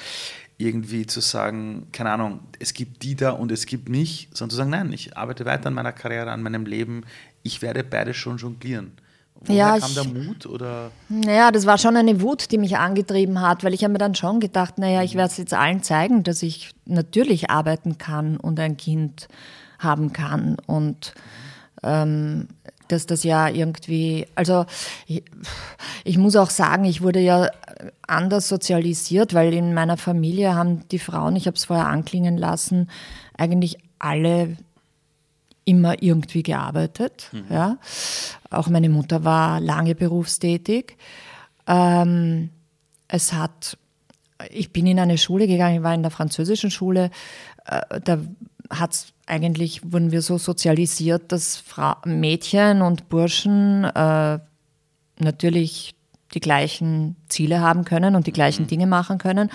[0.59, 4.57] irgendwie zu sagen, keine Ahnung, es gibt die da und es gibt mich, sondern zu
[4.57, 7.05] sagen, nein, ich arbeite weiter an meiner Karriere, an meinem Leben,
[7.45, 8.93] ich werde beide schon jonglieren.
[9.41, 10.91] Woher Ja, kam ich- der Mut oder?
[11.09, 14.17] Naja, das war schon eine Wut, die mich angetrieben hat, weil ich habe mir dann
[14.17, 18.59] schon gedacht, naja, ich werde es jetzt allen zeigen, dass ich natürlich arbeiten kann und
[18.59, 19.29] ein Kind
[19.79, 21.15] haben kann und
[21.85, 22.49] ähm,
[22.89, 24.67] dass das ja irgendwie, also
[25.07, 25.23] ich,
[26.05, 27.49] ich muss auch sagen, ich wurde ja
[28.07, 32.91] anders sozialisiert, weil in meiner Familie haben die Frauen, ich habe es vorher anklingen lassen,
[33.37, 34.57] eigentlich alle
[35.65, 37.31] immer irgendwie gearbeitet.
[37.51, 37.79] Ja.
[38.51, 40.97] Auch meine Mutter war lange berufstätig.
[41.67, 42.51] Ähm,
[43.07, 43.77] es hat,
[44.51, 47.11] ich bin in eine Schule gegangen, ich war in der französischen Schule,
[47.67, 48.19] äh, da
[48.71, 54.39] hat's eigentlich, wurden wir so sozialisiert, dass Fra Mädchen und Burschen äh,
[55.19, 55.95] natürlich
[56.35, 59.51] die gleichen Ziele haben können und die gleichen Dinge machen können.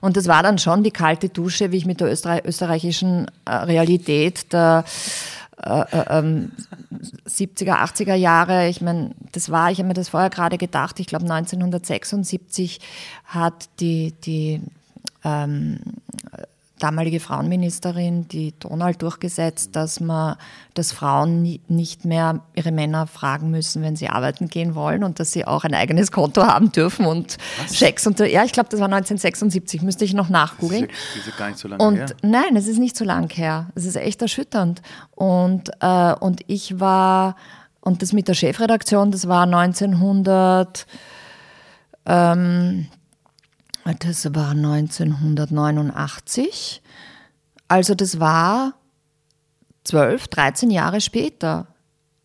[0.00, 3.54] Und das war dann schon die kalte Dusche, wie ich mit der Österreich österreichischen äh,
[3.54, 4.84] Realität der
[5.62, 6.52] äh, äh, ähm,
[7.26, 11.06] 70er, 80er Jahre, ich meine, das war, ich habe mir das vorher gerade gedacht, ich
[11.06, 12.80] glaube 1976
[13.26, 14.60] hat die, die
[15.24, 15.78] ähm,
[16.82, 20.36] damalige Frauenministerin, die Donald, durchgesetzt, dass man,
[20.74, 25.32] dass Frauen nicht mehr ihre Männer fragen müssen, wenn sie arbeiten gehen wollen und dass
[25.32, 27.38] sie auch ein eigenes Konto haben dürfen und
[27.72, 30.88] Schecks und ja, ich glaube, das war 1976, müsste ich noch nachgoogeln.
[31.16, 32.06] das ist gar nicht so lange Und her.
[32.22, 33.68] nein, es ist nicht so lang her.
[33.74, 34.82] Es ist echt erschütternd.
[35.12, 37.36] Und, äh, und ich war,
[37.80, 40.86] und das mit der Chefredaktion, das war 1900,
[42.06, 42.86] ähm,
[43.98, 46.82] das war 1989.
[47.68, 48.74] Also das war
[49.84, 51.66] 12, 13 Jahre später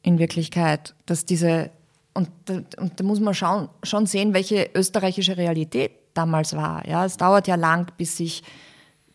[0.03, 1.71] in Wirklichkeit, dass diese,
[2.13, 6.87] und, da- und da muss man schauen, schon sehen, welche österreichische Realität damals war.
[6.87, 8.43] Ja, es dauert ja lang, bis sich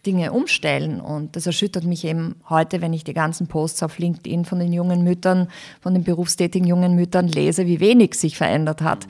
[0.05, 4.45] Dinge umstellen und das erschüttert mich eben heute, wenn ich die ganzen Posts auf LinkedIn
[4.45, 5.47] von den jungen Müttern,
[5.81, 9.07] von den berufstätigen jungen Müttern lese, wie wenig sich verändert hat.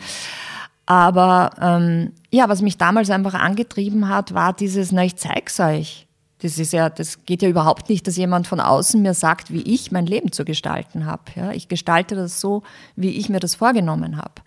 [0.87, 6.07] Aber ähm, ja, was mich damals einfach angetrieben hat, war dieses, na, ich zeig's euch.
[6.43, 9.63] Das ist ja, das geht ja überhaupt nicht, dass jemand von außen mir sagt, wie
[9.63, 11.23] ich mein Leben zu gestalten habe.
[11.37, 12.65] Ja, ich gestalte das so,
[12.97, 14.43] wie ich mir das vorgenommen habe.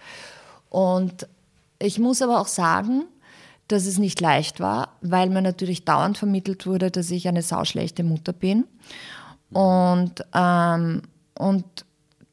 [0.69, 1.25] Und
[1.79, 3.05] ich muss aber auch sagen,
[3.69, 8.03] dass es nicht leicht war, weil mir natürlich dauernd vermittelt wurde, dass ich eine sauschlechte
[8.03, 8.65] Mutter bin.
[9.51, 11.01] Und, ähm,
[11.37, 11.84] und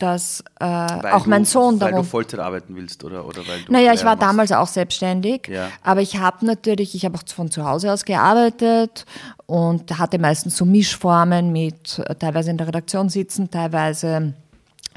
[0.03, 3.39] dass äh, Weil auch mein du, Sohn Weil darum du Vollzeit arbeiten willst oder, oder
[3.47, 3.73] weil du.
[3.73, 4.23] naja, ich war machst.
[4.29, 5.69] damals auch selbstständig, Ja.
[5.83, 9.07] aber ich habe natürlich, ich habe auch von zu Hause aus gearbeitet
[9.47, 14.35] und hatte meistens so Mischformen mit äh, teilweise in der Redaktion sitzen, teilweise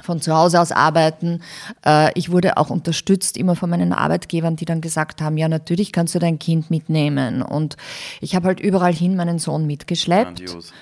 [0.04, 1.42] von zu Hause aus arbeiten.
[1.86, 5.94] Äh, Ich wurde auch unterstützt immer von meinen Arbeitgebern, die dann gesagt haben, ja, natürlich
[5.94, 7.42] kannst du dein Kind mitnehmen.
[7.42, 7.78] Und
[8.20, 10.40] ich habe halt überall hin meinen Sohn mitgeschleppt.
[10.46, 10.74] Grandios.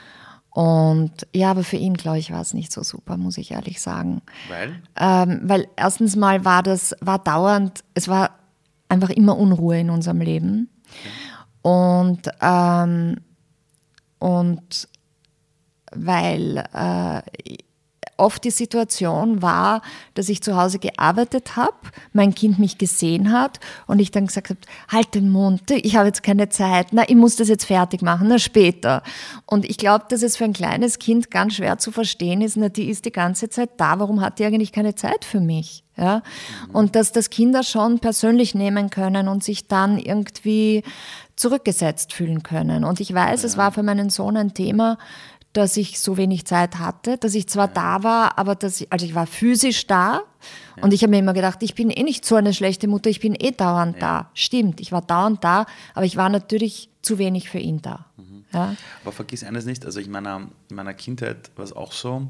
[0.53, 3.81] Und ja, aber für ihn, glaube ich, war es nicht so super, muss ich ehrlich
[3.81, 4.21] sagen.
[4.49, 4.81] Weil?
[4.95, 8.37] Ähm, weil erstens mal war das, war dauernd, es war
[8.87, 10.69] einfach immer Unruhe in unserem Leben.
[11.63, 13.17] Und, ähm,
[14.19, 14.87] und
[15.91, 17.21] weil, äh,
[18.17, 19.82] oft die Situation war,
[20.13, 21.76] dass ich zu Hause gearbeitet habe,
[22.12, 26.08] mein Kind mich gesehen hat und ich dann gesagt habe, halt den Mund, ich habe
[26.08, 29.04] jetzt keine Zeit, na, ich muss das jetzt fertig machen, na, später.
[29.45, 32.69] Und ich glaube, dass es für ein kleines Kind ganz schwer zu verstehen ist, na,
[32.69, 35.84] die ist die ganze Zeit da, warum hat die eigentlich keine Zeit für mich?
[35.97, 36.21] Ja?
[36.71, 40.84] Und dass das Kinder schon persönlich nehmen können und sich dann irgendwie
[41.36, 42.84] zurückgesetzt fühlen können.
[42.84, 43.47] Und ich weiß, ja.
[43.47, 44.97] es war für meinen Sohn ein Thema,
[45.53, 47.73] dass ich so wenig Zeit hatte, dass ich zwar ja.
[47.73, 50.23] da war, aber dass ich, also ich war physisch da
[50.75, 50.83] ja.
[50.83, 53.19] und ich habe mir immer gedacht, ich bin eh nicht so eine schlechte Mutter, ich
[53.19, 54.31] bin eh dauernd da.
[54.33, 58.07] Stimmt, ich war dauernd da, aber ich war natürlich zu wenig für ihn da.
[58.17, 58.45] Mhm.
[59.03, 62.27] Aber vergiss eines nicht, also ich meiner, in meiner Kindheit war es auch so,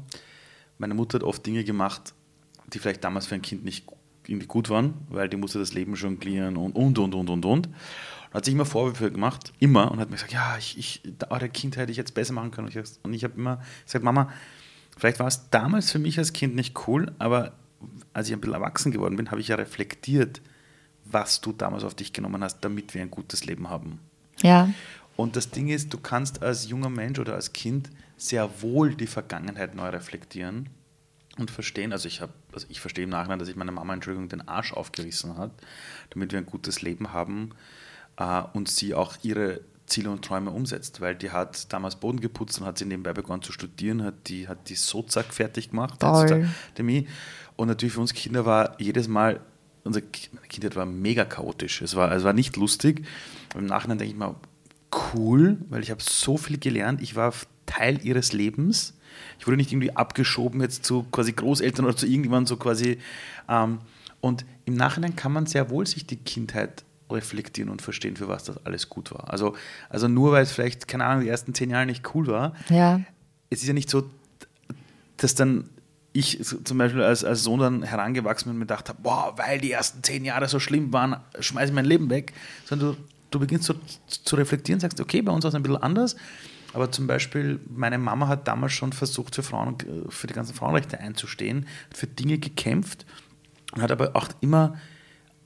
[0.78, 2.14] meine Mutter hat oft Dinge gemacht,
[2.72, 3.86] die vielleicht damals für ein Kind nicht
[4.26, 7.68] irgendwie gut waren, weil die musste das Leben jonglieren und und und und und und
[8.34, 11.76] hat sich immer Vorwürfe gemacht, immer, und hat mir gesagt, ja, ich, ich, eure Kind
[11.76, 12.68] hätte ich jetzt besser machen können.
[13.02, 14.30] Und ich habe immer gesagt, Mama,
[14.98, 17.52] vielleicht war es damals für mich als Kind nicht cool, aber
[18.12, 20.42] als ich ein bisschen erwachsen geworden bin, habe ich ja reflektiert,
[21.04, 24.00] was du damals auf dich genommen hast, damit wir ein gutes Leben haben.
[24.42, 24.68] Ja.
[25.16, 29.06] Und das Ding ist, du kannst als junger Mensch oder als Kind sehr wohl die
[29.06, 30.70] Vergangenheit neu reflektieren
[31.38, 31.92] und verstehen.
[31.92, 34.72] Also ich habe, also ich verstehe im Nachhinein, dass ich meiner Mama Entschuldigung den Arsch
[34.72, 35.52] aufgerissen hat,
[36.10, 37.52] damit wir ein gutes Leben haben
[38.16, 42.58] äh, und sie auch ihre Ziele und Träume umsetzt, weil die hat damals Boden geputzt
[42.60, 46.02] und hat sie nebenbei begonnen zu studieren, hat die, hat die Sozak fertig gemacht.
[47.56, 49.40] Und natürlich für uns Kinder war jedes Mal,
[49.84, 51.82] unsere Kindheit war mega chaotisch.
[51.82, 53.06] Es war, es war nicht lustig.
[53.54, 54.34] Im Nachhinein denke ich mal,
[55.14, 57.02] cool, weil ich habe so viel gelernt.
[57.02, 57.32] Ich war
[57.66, 58.94] Teil ihres Lebens.
[59.38, 62.98] Ich wurde nicht irgendwie abgeschoben jetzt zu quasi Großeltern oder zu irgendjemandem so quasi.
[63.48, 63.80] Ähm,
[64.20, 68.44] und im Nachhinein kann man sehr wohl sich die Kindheit reflektieren und verstehen, für was
[68.44, 69.30] das alles gut war.
[69.30, 69.54] Also,
[69.88, 73.00] also nur weil es vielleicht, keine Ahnung, die ersten zehn Jahre nicht cool war, ja.
[73.50, 74.08] es ist ja nicht so,
[75.16, 75.68] dass dann
[76.12, 79.60] ich zum Beispiel als, als Sohn dann herangewachsen bin und mir gedacht habe, boah, weil
[79.60, 82.32] die ersten zehn Jahre so schlimm waren, schmeiße ich mein Leben weg,
[82.64, 82.96] sondern du,
[83.32, 83.74] du beginnst so
[84.06, 86.14] zu reflektieren, sagst, okay, bei uns war es ein bisschen anders,
[86.72, 89.76] aber zum Beispiel meine Mama hat damals schon versucht, für Frauen,
[90.08, 93.06] für die ganzen Frauenrechte einzustehen, für Dinge gekämpft
[93.74, 94.76] und hat aber auch immer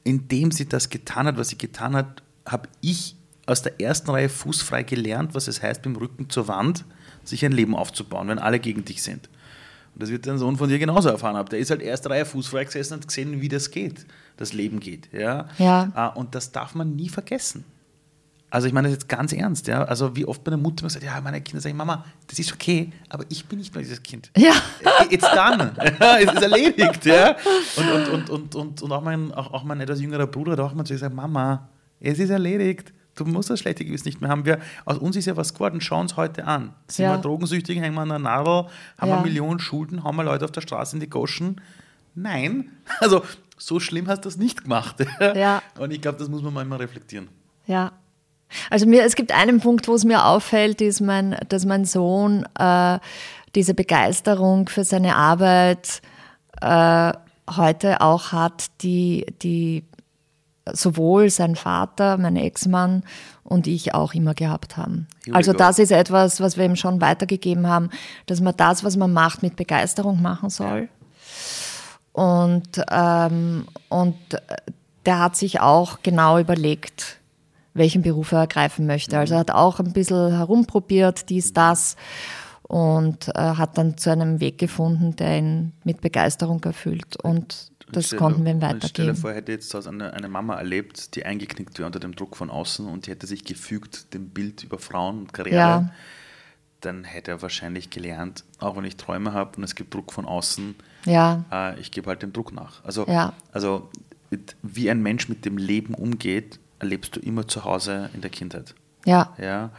[0.05, 4.29] indem sie das getan hat, was sie getan hat, habe ich aus der ersten Reihe
[4.29, 6.85] fußfrei gelernt, was es heißt, mit dem Rücken zur Wand
[7.25, 9.29] sich ein Leben aufzubauen, wenn alle gegen dich sind.
[9.95, 11.49] Und das wird dein Sohn von dir genauso erfahren haben.
[11.49, 14.07] Der ist halt erste Reihe fußfrei gesessen und gesehen, wie das geht,
[14.37, 15.09] das Leben geht.
[15.13, 15.49] Ja?
[15.59, 15.91] ja.
[15.95, 17.65] Ah, und das darf man nie vergessen.
[18.51, 19.85] Also ich meine das jetzt ganz ernst, ja.
[19.85, 22.91] Also wie oft meine Mutter mir sagt, ja, meine Kinder sagen, Mama, das ist okay,
[23.11, 24.31] aber ich bin nicht mehr dieses Kind.
[24.37, 24.53] Ja.
[25.11, 25.73] It's done.
[26.21, 27.37] es ist erledigt, ja.
[27.77, 30.73] Und, und, und, und, und, auch, mein, auch, auch mein etwas jüngerer Bruder hat auch
[30.73, 31.69] mal zu gesagt, Mama,
[32.01, 32.93] es ist erledigt.
[33.17, 34.47] Du musst das schlechte Gewissen nicht mehr haben.
[34.47, 36.73] Wir, aus uns ist ja was geworden, schau uns heute an.
[36.87, 37.17] Sind ja.
[37.17, 39.17] wir drogensüchtig, hängen wir an der Nadel, haben ja.
[39.17, 41.61] wir Millionen Schulden, haben wir Leute auf der Straße in die Goschen?
[42.15, 42.71] Nein.
[43.01, 43.23] Also
[43.59, 44.97] so schlimm hast du das nicht gemacht.
[45.35, 45.63] Ja.
[45.79, 47.29] Und ich glaube, das muss man mal immer reflektieren.
[47.67, 47.93] Ja,
[48.71, 52.47] also mir, es gibt einen Punkt, wo es mir auffällt, ist mein, dass mein Sohn
[52.59, 52.99] äh,
[53.55, 56.03] diese Begeisterung für seine Arbeit
[56.61, 57.13] äh,
[57.57, 59.85] heute auch hat, die, die
[60.73, 63.03] sowohl sein Vater, mein Ex-Mann
[63.43, 65.07] und ich auch immer gehabt haben.
[65.33, 67.91] Also das ist etwas, was wir ihm schon weitergegeben haben,
[68.27, 70.89] dass man das, was man macht, mit Begeisterung machen soll.
[72.13, 74.17] Und, ähm, und
[75.07, 77.19] der hat sich auch genau überlegt,
[77.79, 79.19] welchen Beruf er ergreifen möchte.
[79.19, 81.97] Also er hat auch ein bisschen herumprobiert, dies, das
[82.63, 87.17] und äh, hat dann zu einem Weg gefunden, der ihn mit Begeisterung erfüllt.
[87.23, 88.89] Und das stelle, konnten wir ihm weitergeben.
[88.89, 92.37] Stell dir vor, hätte jetzt eine, eine Mama erlebt, die eingeknickt wäre unter dem Druck
[92.37, 95.57] von außen und die hätte sich gefügt dem Bild über Frauen und Karriere.
[95.57, 95.91] Ja.
[96.81, 100.27] Dann hätte er wahrscheinlich gelernt, auch wenn ich Träume habe und es gibt Druck von
[100.27, 101.45] außen, ja.
[101.51, 102.85] Äh, ich gebe halt dem Druck nach.
[102.85, 103.33] Also, ja.
[103.53, 103.91] also
[104.63, 108.75] wie ein Mensch mit dem Leben umgeht, erlebst du immer zu Hause in der Kindheit.
[109.05, 109.35] Ja.
[109.39, 109.71] ja.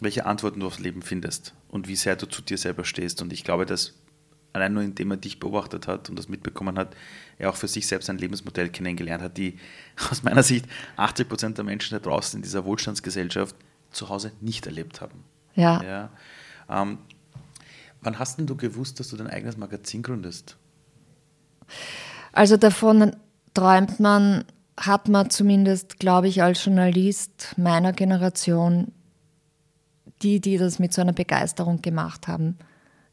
[0.00, 3.22] Welche Antworten du aufs Leben findest und wie sehr du zu dir selber stehst.
[3.22, 3.94] Und ich glaube, dass
[4.52, 6.96] allein nur indem er dich beobachtet hat und das mitbekommen hat,
[7.38, 9.58] er auch für sich selbst ein Lebensmodell kennengelernt hat, die
[10.10, 13.54] aus meiner Sicht 80 Prozent der Menschen da draußen in dieser Wohlstandsgesellschaft
[13.90, 15.24] zu Hause nicht erlebt haben.
[15.54, 15.82] Ja.
[15.82, 16.10] ja.
[16.68, 16.98] Ähm,
[18.00, 20.56] wann hast denn du gewusst, dass du dein eigenes Magazin gründest?
[22.32, 23.16] Also davon
[23.54, 24.44] träumt man
[24.80, 28.92] hat man zumindest, glaube ich, als Journalist meiner Generation,
[30.22, 32.58] die, die das mit so einer Begeisterung gemacht haben,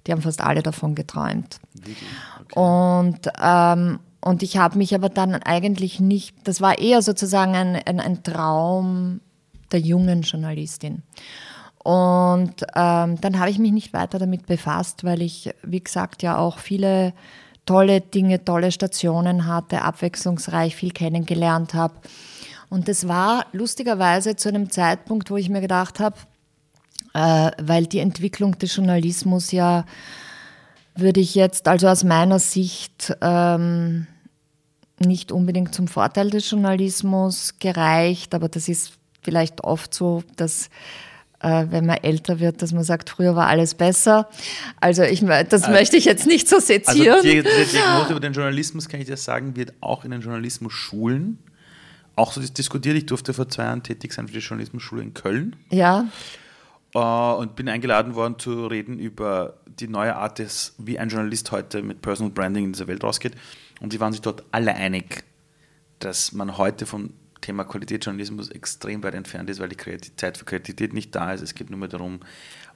[0.06, 1.60] die haben fast alle davon geträumt.
[1.78, 2.60] Okay.
[2.60, 7.76] Und, ähm, und ich habe mich aber dann eigentlich nicht, das war eher sozusagen ein,
[7.76, 9.20] ein, ein Traum
[9.74, 11.04] der jungen Journalistin.
[11.84, 16.38] Und ähm, dann habe ich mich nicht weiter damit befasst, weil ich, wie gesagt, ja
[16.38, 17.14] auch viele
[17.68, 21.94] tolle Dinge, tolle Stationen hatte, abwechslungsreich viel kennengelernt habe.
[22.70, 26.18] Und das war lustigerweise zu einem Zeitpunkt, wo ich mir gedacht habe,
[27.14, 29.86] äh, weil die Entwicklung des Journalismus ja,
[30.96, 34.08] würde ich jetzt also aus meiner Sicht ähm,
[35.00, 40.70] nicht unbedingt zum Vorteil des Journalismus gereicht, aber das ist vielleicht oft so, dass
[41.40, 44.28] wenn man älter wird, dass man sagt, früher war alles besser.
[44.82, 47.18] Also ich, das also, möchte ich jetzt nicht so sezieren.
[47.18, 50.22] Also die, die Diagnose über den Journalismus, kann ich dir sagen, wird auch in den
[50.22, 51.38] Journalismusschulen
[52.16, 52.98] auch so diskutiert.
[52.98, 55.56] Ich durfte vor zwei Jahren tätig sein für die Journalismusschule in Köln.
[55.70, 56.08] Ja.
[56.94, 61.52] Äh, und bin eingeladen worden zu reden über die neue Art des, wie ein Journalist
[61.52, 63.34] heute mit Personal Branding in dieser Welt rausgeht.
[63.80, 65.24] Und sie waren sich dort alle einig,
[66.00, 70.94] dass man heute vom Thema Qualitätsjournalismus extrem weit entfernt ist, weil die Zeit für Kreativität
[70.94, 71.42] nicht da ist.
[71.42, 72.20] Es geht nur mehr darum,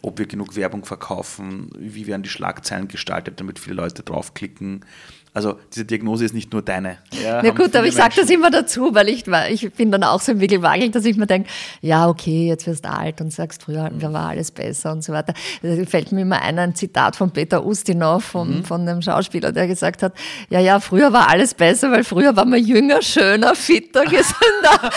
[0.02, 4.86] ob wir genug Werbung verkaufen, wie werden die Schlagzeilen gestaltet, damit viele Leute draufklicken.
[5.34, 6.98] Also diese Diagnose ist nicht nur deine.
[7.24, 10.20] Ja, Na gut, aber ich sage das immer dazu, weil ich, ich bin dann auch
[10.20, 13.64] so im Wickelwagel, dass ich mir denke, ja okay, jetzt wirst du alt und sagst,
[13.64, 14.02] früher mhm.
[14.12, 15.34] war alles besser und so weiter.
[15.62, 18.66] Da fällt mir immer ein, ein Zitat von Peter Ustinov, von, mhm.
[18.66, 20.14] von dem Schauspieler, der gesagt hat,
[20.50, 24.92] ja, ja, früher war alles besser, weil früher war man jünger, schöner, fitter, gesünder.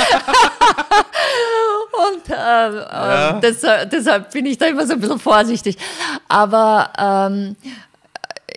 [2.11, 3.37] und äh, ja.
[3.37, 5.77] äh, deshalb, deshalb, bin ich da immer so ein bisschen vorsichtig.
[6.27, 7.55] Aber ähm,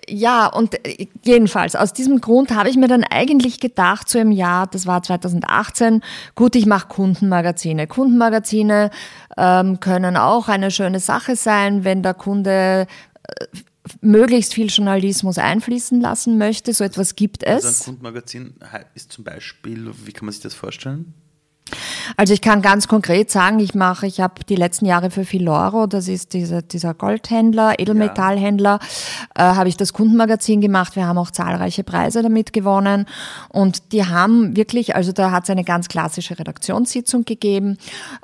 [0.10, 4.32] ja, und äh, jedenfalls, aus diesem Grund habe ich mir dann eigentlich gedacht, so im
[4.32, 6.02] Jahr, das war 2018,
[6.36, 7.88] gut, ich mache Kundenmagazine.
[7.88, 8.91] Kundenmagazine
[9.38, 12.88] ähm, können auch eine schöne Sache sein, wenn der Kunde
[13.24, 13.46] äh,
[14.02, 16.74] möglichst viel Journalismus einfließen lassen möchte.
[16.74, 17.65] So etwas gibt es.
[17.65, 18.56] Also ein Kundenmagazin
[18.96, 21.13] ist zum Beispiel, wie kann man sich das vorstellen?
[22.16, 25.88] Also ich kann ganz konkret sagen, ich mache, ich habe die letzten Jahre für Filoro,
[25.88, 28.80] das ist dieser, dieser Goldhändler, Edelmetallhändler,
[29.38, 29.52] ja.
[29.52, 30.96] äh, habe ich das Kundenmagazin gemacht.
[30.96, 33.06] Wir haben auch zahlreiche Preise damit gewonnen
[33.50, 37.78] und die haben wirklich, also da hat es eine ganz klassische Redaktionssitzung gegeben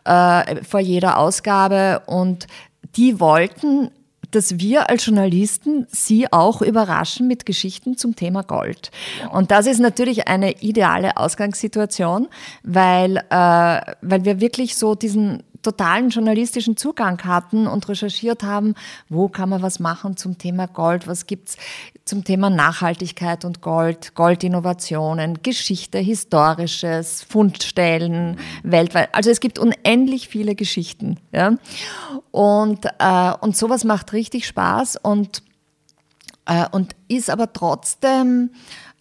[0.05, 2.47] äh, vor jeder Ausgabe und
[2.95, 3.89] die wollten
[4.35, 8.91] dass wir als Journalisten Sie auch überraschen mit Geschichten zum Thema Gold.
[9.31, 12.27] Und das ist natürlich eine ideale Ausgangssituation,
[12.63, 13.21] weil, äh,
[14.01, 18.75] weil wir wirklich so diesen totalen journalistischen Zugang hatten und recherchiert haben,
[19.09, 21.57] wo kann man was machen zum Thema Gold, was gibt's
[22.05, 29.15] zum Thema Nachhaltigkeit und Gold, Goldinnovationen, Geschichte, Historisches, Fundstellen weltweit.
[29.15, 31.17] Also es gibt unendlich viele Geschichten.
[31.31, 31.57] Ja?
[32.31, 35.43] Und, äh, und sowas macht richtig Spaß und,
[36.45, 38.51] äh, und ist aber trotzdem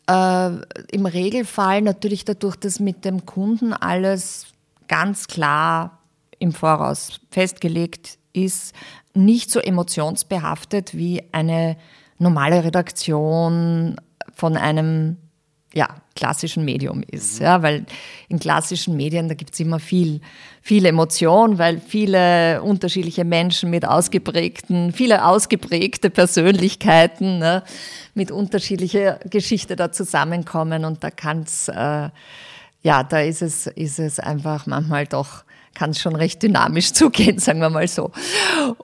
[0.08, 0.50] äh,
[0.92, 4.46] im Regelfall natürlich dadurch, dass mit dem Kunden alles
[4.86, 5.98] ganz klar
[6.38, 8.74] im Voraus festgelegt ist,
[9.14, 11.76] nicht so emotionsbehaftet wie eine
[12.22, 13.96] normale Redaktion
[14.34, 15.16] von einem
[15.74, 17.38] ja, klassischen Medium ist.
[17.38, 17.86] Ja, weil
[18.28, 20.20] in klassischen Medien, da gibt es immer viel,
[20.60, 27.62] viel Emotion, weil viele unterschiedliche Menschen mit ausgeprägten, viele ausgeprägte Persönlichkeiten ne,
[28.14, 32.10] mit unterschiedlicher Geschichte da zusammenkommen und da kann es, äh,
[32.82, 37.38] ja, da ist es, ist es einfach manchmal doch kann es schon recht dynamisch zugehen,
[37.38, 38.10] sagen wir mal so.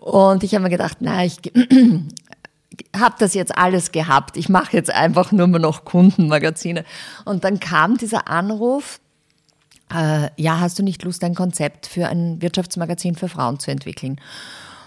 [0.01, 1.37] Und ich habe mir gedacht, na, ich
[2.97, 4.37] habe das jetzt alles gehabt.
[4.37, 6.85] Ich mache jetzt einfach nur mehr noch Kundenmagazine.
[7.25, 9.01] Und dann kam dieser Anruf,
[9.93, 14.21] äh, ja, hast du nicht Lust, ein Konzept für ein Wirtschaftsmagazin für Frauen zu entwickeln?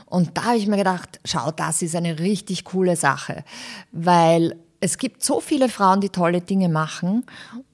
[0.05, 3.43] Und da habe ich mir gedacht, schau, das ist eine richtig coole Sache,
[3.91, 7.23] weil es gibt so viele Frauen, die tolle Dinge machen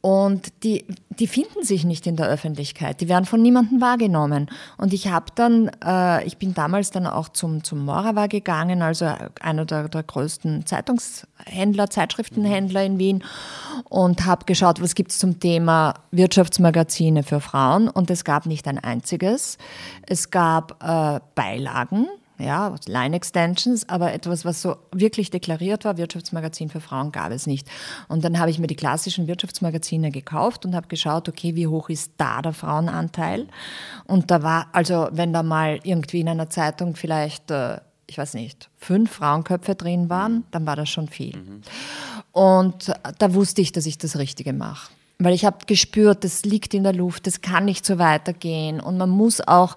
[0.02, 3.00] und die, die finden sich nicht in der Öffentlichkeit.
[3.00, 4.50] Die werden von niemandem wahrgenommen.
[4.78, 9.10] Und ich habe dann, äh, ich bin damals dann auch zum, zum Morava gegangen, also
[9.40, 13.24] einer der, der größten Zeitungshändler, Zeitschriftenhändler in Wien
[13.86, 17.88] und habe geschaut, was gibt es zum Thema Wirtschaftsmagazine für Frauen.
[17.88, 19.58] Und es gab nicht ein einziges.
[20.06, 22.08] Es gab äh, Beilagen
[22.40, 27.68] ja, Line-Extensions, aber etwas, was so wirklich deklariert war, Wirtschaftsmagazin für Frauen gab es nicht.
[28.08, 31.90] Und dann habe ich mir die klassischen Wirtschaftsmagazine gekauft und habe geschaut, okay, wie hoch
[31.90, 33.48] ist da der Frauenanteil?
[34.06, 38.36] Und da war, also wenn da mal irgendwie in einer Zeitung vielleicht, äh, ich weiß
[38.36, 41.38] nicht, fünf Frauenköpfe drin waren, dann war das schon viel.
[41.38, 41.62] Mhm.
[42.32, 46.74] Und da wusste ich, dass ich das Richtige mache weil ich habe gespürt, das liegt
[46.74, 49.76] in der Luft, das kann nicht so weitergehen und man muss auch,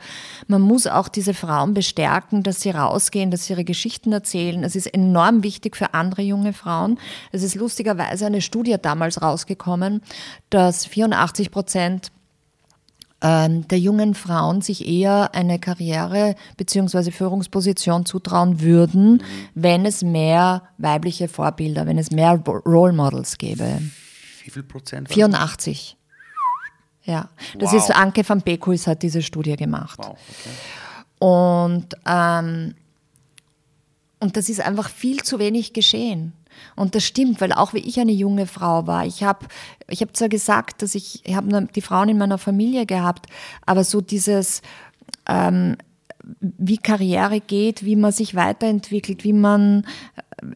[0.48, 4.62] man muss auch diese Frauen bestärken, dass sie rausgehen, dass sie ihre Geschichten erzählen.
[4.64, 6.98] Es ist enorm wichtig für andere junge Frauen.
[7.32, 10.02] Es ist lustigerweise eine Studie damals rausgekommen,
[10.50, 12.12] dass 84 Prozent
[13.22, 17.10] ähm, der jungen Frauen sich eher eine Karriere bzw.
[17.10, 19.20] Führungsposition zutrauen würden, mhm.
[19.54, 23.80] wenn es mehr weibliche Vorbilder, wenn es mehr Role Models gäbe.
[24.44, 25.08] Wie viel Prozent?
[25.12, 25.96] 84.
[27.04, 27.28] Ja,
[27.58, 27.78] das wow.
[27.78, 29.98] ist Anke van Beekhuis hat diese Studie gemacht.
[29.98, 30.50] Wow, okay.
[31.18, 32.74] Und, ähm,
[34.20, 36.34] und das ist einfach viel zu wenig geschehen.
[36.76, 39.46] Und das stimmt, weil auch wie ich eine junge Frau war, ich habe
[39.88, 43.26] ich hab zwar gesagt, dass ich, ich habe die Frauen in meiner Familie gehabt,
[43.64, 44.62] aber so dieses,
[45.26, 45.76] ähm,
[46.40, 49.86] wie Karriere geht, wie man sich weiterentwickelt, wie man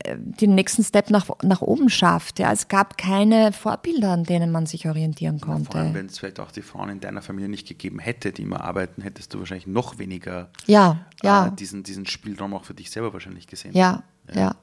[0.05, 2.39] äh, den nächsten Step nach, nach oben schafft.
[2.39, 5.73] Ja, es gab keine Vorbilder, an denen man sich orientieren konnte.
[5.73, 8.43] Vor allem, wenn es vielleicht auch die Frauen in deiner Familie nicht gegeben hätte, die
[8.43, 11.49] immer arbeiten, hättest du wahrscheinlich noch weniger ja, ja.
[11.49, 13.75] Äh, diesen, diesen Spielraum auch für dich selber wahrscheinlich gesehen.
[13.75, 14.03] Ja,
[14.33, 14.41] ja.
[14.41, 14.57] ja.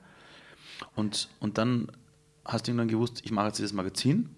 [0.95, 1.91] Und, und dann
[2.45, 4.30] hast du irgendwann gewusst, ich mache jetzt dieses Magazin.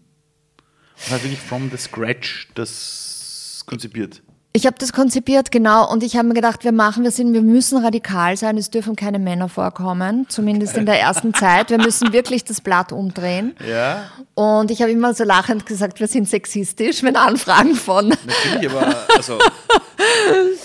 [0.95, 4.21] Und hast wirklich from the scratch das konzipiert.
[4.56, 7.41] Ich habe das konzipiert, genau, und ich habe mir gedacht, wir machen, wir sind, wir
[7.41, 11.72] müssen radikal sein, es dürfen keine Männer vorkommen, zumindest in der ersten Zeit.
[11.72, 13.56] Wir müssen wirklich das Blatt umdrehen.
[13.68, 14.12] Ja.
[14.36, 18.10] Und ich habe immer so lachend gesagt, wir sind sexistisch, wenn Anfragen von.
[18.10, 19.39] Natürlich, aber also,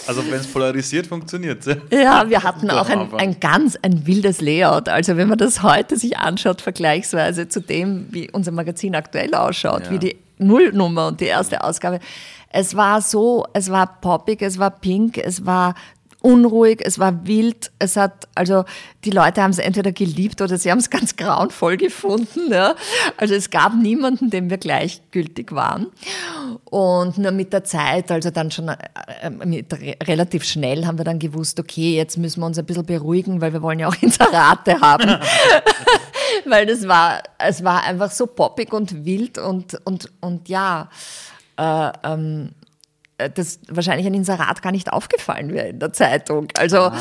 [0.07, 1.79] also wenn es polarisiert, funktioniert es.
[1.91, 4.91] Ja, wir hatten auch ein, ein ganz ein wildes Layout.
[4.91, 9.87] Also wenn man das heute sich anschaut, vergleichsweise zu dem, wie unser Magazin aktuell ausschaut,
[9.87, 9.91] ja.
[9.93, 12.01] wie die Nullnummer und die erste Ausgabe
[12.51, 15.75] es war so, es war poppig, es war pink, es war
[16.21, 18.65] unruhig, es war wild, es hat, also
[19.05, 22.51] die Leute haben es entweder geliebt oder sie haben es ganz grauenvoll gefunden.
[22.51, 22.75] Ja.
[23.17, 25.87] Also es gab niemanden, dem wir gleichgültig waren.
[26.65, 29.73] Und nur mit der Zeit, also dann schon äh, mit,
[30.07, 33.53] relativ schnell haben wir dann gewusst, okay, jetzt müssen wir uns ein bisschen beruhigen, weil
[33.53, 35.19] wir wollen ja auch Inserate haben.
[36.47, 40.89] weil das war, es war einfach so poppig und wild und, und, und ja,
[41.59, 42.51] äh, ähm,
[43.19, 46.49] äh, das wahrscheinlich ein Inserat gar nicht aufgefallen wäre in der Zeitung.
[46.57, 46.97] Also, ah,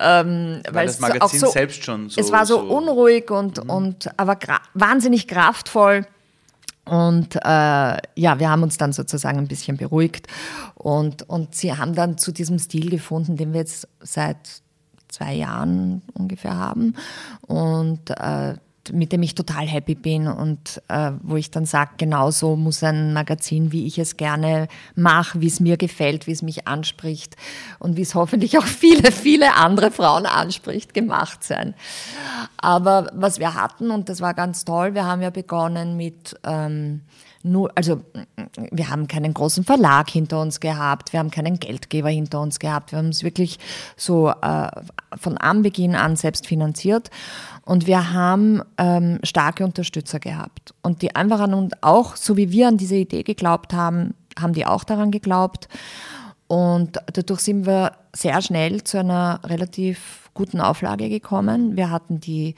[0.00, 2.20] ähm, weil, weil das Magazin so, selbst schon so.
[2.20, 3.70] Es war so, so unruhig und, mhm.
[3.70, 4.38] und aber
[4.74, 6.06] wahnsinnig kraftvoll.
[6.86, 10.26] Und äh, ja, wir haben uns dann sozusagen ein bisschen beruhigt.
[10.74, 14.62] Und, und sie haben dann zu diesem Stil gefunden, den wir jetzt seit
[15.08, 16.94] zwei Jahren ungefähr haben.
[17.42, 18.54] Und äh,
[18.92, 22.82] mit dem ich total happy bin und äh, wo ich dann sage, genau so muss
[22.82, 27.36] ein Magazin, wie ich es gerne mache, wie es mir gefällt, wie es mich anspricht
[27.78, 31.74] und wie es hoffentlich auch viele, viele andere Frauen anspricht, gemacht sein.
[32.56, 36.38] Aber was wir hatten, und das war ganz toll, wir haben ja begonnen mit...
[36.44, 37.02] Ähm,
[37.74, 38.02] also
[38.72, 42.92] wir haben keinen großen Verlag hinter uns gehabt, wir haben keinen Geldgeber hinter uns gehabt,
[42.92, 43.58] wir haben es wirklich
[43.96, 44.68] so äh,
[45.16, 47.10] von Anbeginn an selbst finanziert
[47.68, 50.74] und wir haben ähm, starke Unterstützer gehabt.
[50.82, 54.54] Und die einfach an und auch, so wie wir an diese Idee geglaubt haben, haben
[54.54, 55.68] die auch daran geglaubt.
[56.46, 61.76] Und dadurch sind wir sehr schnell zu einer relativ guten Auflage gekommen.
[61.76, 62.54] Wir hatten die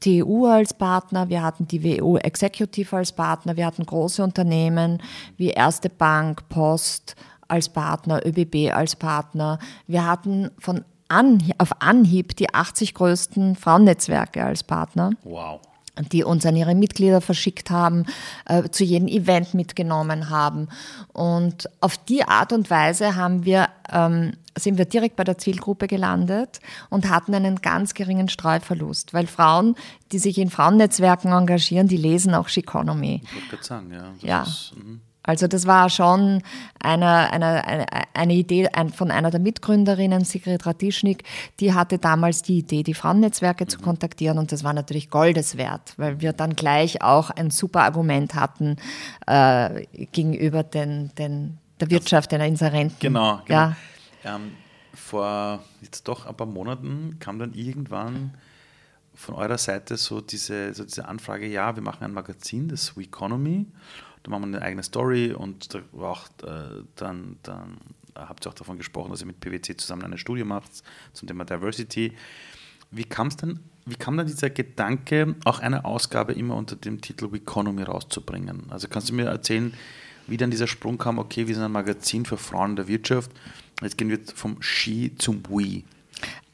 [0.00, 5.02] TU als Partner, wir hatten die WU Executive als Partner, wir hatten große Unternehmen
[5.36, 7.14] wie Erste Bank, Post
[7.48, 9.58] als Partner, ÖBB als Partner.
[9.86, 15.10] Wir hatten von an, auf Anhieb die 80 größten Frauennetzwerke als Partner.
[15.24, 15.60] Wow
[16.12, 18.06] die uns an ihre Mitglieder verschickt haben,
[18.44, 20.68] äh, zu jedem Event mitgenommen haben.
[21.12, 25.86] Und auf die Art und Weise haben wir, ähm, sind wir direkt bei der Zielgruppe
[25.86, 29.74] gelandet und hatten einen ganz geringen Streuverlust, weil Frauen,
[30.12, 33.22] die sich in Frauennetzwerken engagieren, die lesen auch Chiconomy.
[33.36, 34.12] Ich würde sagen, ja.
[34.20, 34.42] ja.
[34.42, 35.00] Ist, mhm.
[35.26, 36.42] Also das war schon
[36.80, 41.24] eine, eine, eine, eine Idee von einer der Mitgründerinnen, Sigrid Ratischnik,
[41.60, 43.68] die hatte damals die Idee, die Frauennetzwerke mhm.
[43.68, 47.82] zu kontaktieren und das war natürlich Goldes wert, weil wir dann gleich auch ein super
[47.82, 48.76] Argument hatten
[49.26, 52.96] äh, gegenüber den, den, der Wirtschaft, den Inserenten.
[53.00, 53.58] Genau, genau.
[53.58, 53.76] Ja.
[54.24, 54.52] Ähm,
[54.94, 58.32] vor jetzt doch ein paar Monaten kam dann irgendwann
[59.14, 63.66] von eurer Seite so diese, so diese Anfrage, ja, wir machen ein Magazin, das Economy
[64.26, 67.76] da machen wir eine eigene Story und da auch, äh, dann, dann
[68.16, 71.44] habt ihr auch davon gesprochen, dass ihr mit PwC zusammen eine Studie macht zum Thema
[71.44, 72.12] Diversity.
[72.90, 77.00] Wie kam es denn, wie kam dann dieser Gedanke, auch eine Ausgabe immer unter dem
[77.00, 78.64] Titel Economy rauszubringen?
[78.70, 79.72] Also kannst du mir erzählen,
[80.26, 83.30] wie dann dieser Sprung kam, okay, wir sind ein Magazin für Frauen in der Wirtschaft,
[83.80, 85.84] jetzt gehen wir vom She zum We.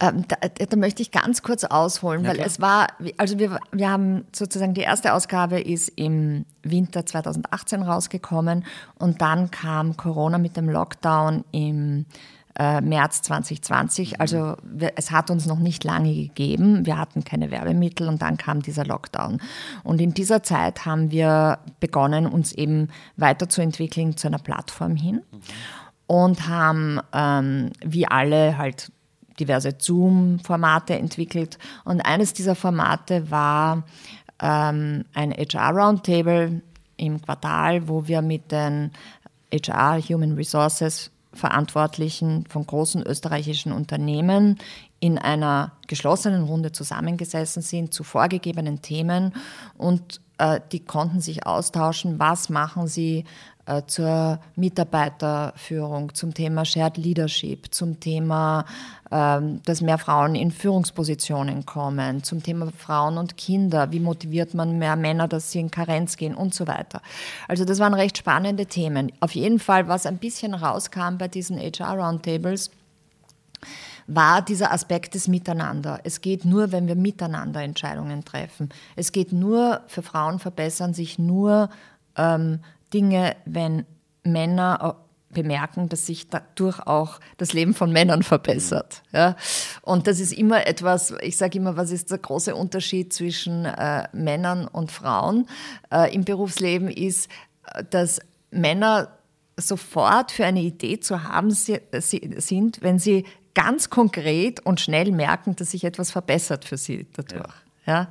[0.00, 2.46] Ähm, da, da, möchte ich ganz kurz ausholen, ja, weil klar.
[2.46, 8.64] es war, also wir, wir haben sozusagen die erste Ausgabe ist im Winter 2018 rausgekommen
[8.98, 12.06] und dann kam Corona mit dem Lockdown im
[12.58, 14.20] äh, März 2020.
[14.20, 16.84] Also wir, es hat uns noch nicht lange gegeben.
[16.84, 19.40] Wir hatten keine Werbemittel und dann kam dieser Lockdown.
[19.84, 25.22] Und in dieser Zeit haben wir begonnen, uns eben weiterzuentwickeln zu einer Plattform hin
[26.06, 28.92] und haben ähm, wie alle halt
[29.44, 31.58] diverse Zoom-Formate entwickelt.
[31.84, 33.84] Und eines dieser Formate war
[34.40, 36.62] ähm, ein HR-Roundtable
[36.96, 38.92] im Quartal, wo wir mit den
[39.52, 44.58] HR, Human Resources Verantwortlichen von großen österreichischen Unternehmen
[45.00, 49.34] in einer geschlossenen Runde zusammengesessen sind zu vorgegebenen Themen
[49.76, 50.20] und
[50.72, 53.24] die konnten sich austauschen, was machen sie
[53.64, 58.64] äh, zur Mitarbeiterführung, zum Thema Shared Leadership, zum Thema,
[59.12, 64.78] ähm, dass mehr Frauen in Führungspositionen kommen, zum Thema Frauen und Kinder, wie motiviert man
[64.78, 67.02] mehr Männer, dass sie in Karenz gehen und so weiter.
[67.46, 69.12] Also das waren recht spannende Themen.
[69.20, 72.72] Auf jeden Fall, was ein bisschen rauskam bei diesen HR Roundtables,
[74.06, 76.00] war dieser Aspekt des Miteinander.
[76.04, 78.70] Es geht nur, wenn wir miteinander Entscheidungen treffen.
[78.96, 81.70] Es geht nur, für Frauen verbessern sich nur
[82.16, 82.60] ähm,
[82.92, 83.86] Dinge, wenn
[84.24, 84.96] Männer
[85.32, 89.02] bemerken, dass sich dadurch auch das Leben von Männern verbessert.
[89.12, 89.36] Ja?
[89.80, 94.08] Und das ist immer etwas, ich sage immer, was ist der große Unterschied zwischen äh,
[94.12, 95.48] Männern und Frauen
[95.90, 97.30] äh, im Berufsleben ist,
[97.90, 99.08] dass Männer
[99.56, 103.24] sofort für eine Idee zu haben sind, wenn sie
[103.54, 107.40] ganz konkret und schnell merken, dass sich etwas verbessert für sie dadurch.
[107.40, 107.54] Ja.
[107.86, 108.08] Ja?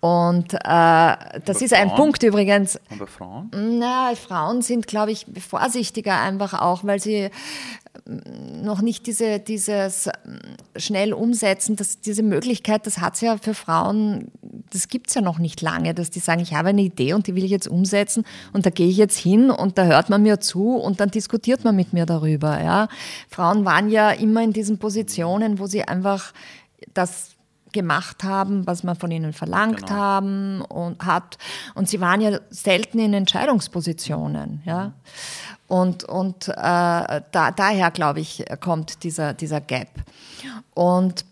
[0.00, 0.58] Und äh,
[1.44, 1.90] das ist Frauen?
[1.90, 2.80] ein Punkt übrigens.
[2.90, 3.50] Und bei Frauen?
[3.52, 7.30] Na, Frauen sind, glaube ich, vorsichtiger einfach auch, weil sie
[8.62, 13.54] noch nicht diese, dieses mm, schnell umsetzen, dass diese Möglichkeit, das hat es ja für
[13.54, 14.30] Frauen,
[14.70, 17.26] das gibt es ja noch nicht lange, dass die sagen, ich habe eine Idee und
[17.26, 20.22] die will ich jetzt umsetzen und da gehe ich jetzt hin und da hört man
[20.22, 22.62] mir zu und dann diskutiert man mit mir darüber.
[22.62, 22.88] Ja?
[23.28, 26.32] Frauen waren ja immer in diesen Positionen, wo sie einfach
[26.94, 27.36] das
[27.76, 29.90] gemacht haben, was man von ihnen verlangt genau.
[29.90, 31.36] haben und hat.
[31.74, 34.94] Und sie waren ja selten in Entscheidungspositionen, ja.
[35.68, 37.20] Und, und äh, da,
[37.54, 39.88] daher, glaube ich, kommt dieser, dieser Gap.
[40.74, 41.24] Und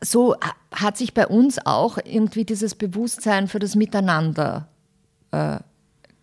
[0.00, 0.34] so
[0.72, 4.66] hat sich bei uns auch irgendwie dieses Bewusstsein für das Miteinander
[5.30, 5.58] äh,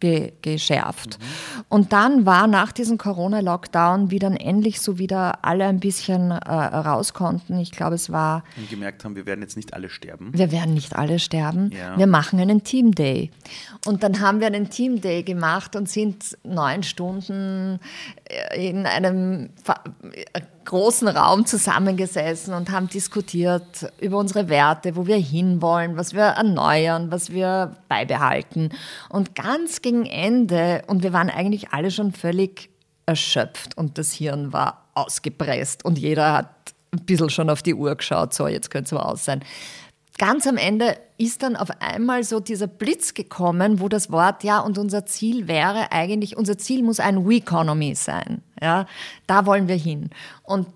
[0.03, 1.17] ge geschärft.
[1.17, 1.63] Mhm.
[1.69, 6.51] Und dann war nach diesem Corona-Lockdown, wie dann endlich so wieder alle ein bisschen äh,
[6.51, 8.43] raus konnten, ich glaube, es war.
[8.57, 10.31] Und gemerkt haben, wir werden jetzt nicht alle sterben.
[10.33, 11.71] Wir werden nicht alle sterben.
[11.71, 11.97] Ja.
[11.97, 13.31] Wir machen einen Team Day.
[13.85, 17.79] Und dann haben wir einen Team Day gemacht und sind neun Stunden
[18.55, 19.49] in einem
[20.65, 27.11] großen Raum zusammengesessen und haben diskutiert über unsere Werte, wo wir hinwollen, was wir erneuern,
[27.11, 28.69] was wir beibehalten.
[29.09, 32.69] Und ganz gegen Ende, und wir waren eigentlich alle schon völlig
[33.05, 36.49] erschöpft und das Hirn war ausgepresst und jeder hat
[36.93, 39.43] ein bisschen schon auf die Uhr geschaut, so jetzt könnte es mal aus sein.
[40.19, 44.59] Ganz am Ende ist dann auf einmal so dieser Blitz gekommen, wo das Wort, ja,
[44.59, 48.43] und unser Ziel wäre eigentlich, unser Ziel muss ein We-Economy sein.
[48.61, 48.85] Ja,
[49.25, 50.11] da wollen wir hin.
[50.43, 50.67] Und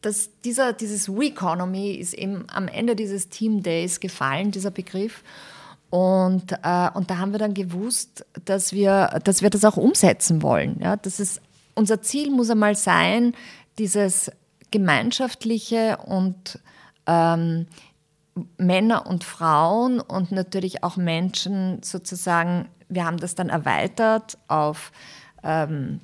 [0.00, 5.22] das, dieser, dieses We-Economy ist eben am Ende dieses Team Days gefallen, dieser Begriff.
[5.90, 10.42] Und, äh, und da haben wir dann gewusst, dass wir, dass wir das auch umsetzen
[10.42, 10.78] wollen.
[10.80, 11.40] Ja, das ist,
[11.74, 13.34] unser Ziel muss einmal sein,
[13.78, 14.30] dieses
[14.70, 16.58] gemeinschaftliche und
[17.06, 17.66] ähm,
[18.56, 24.92] Männer und Frauen und natürlich auch Menschen sozusagen, wir haben das dann erweitert auf
[25.42, 26.00] ähm,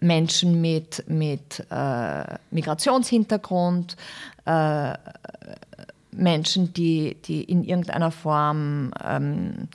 [0.00, 3.96] Menschen mit, mit äh, Migrationshintergrund,
[4.44, 4.92] äh,
[6.10, 9.68] Menschen, die, die in irgendeiner Form ähm,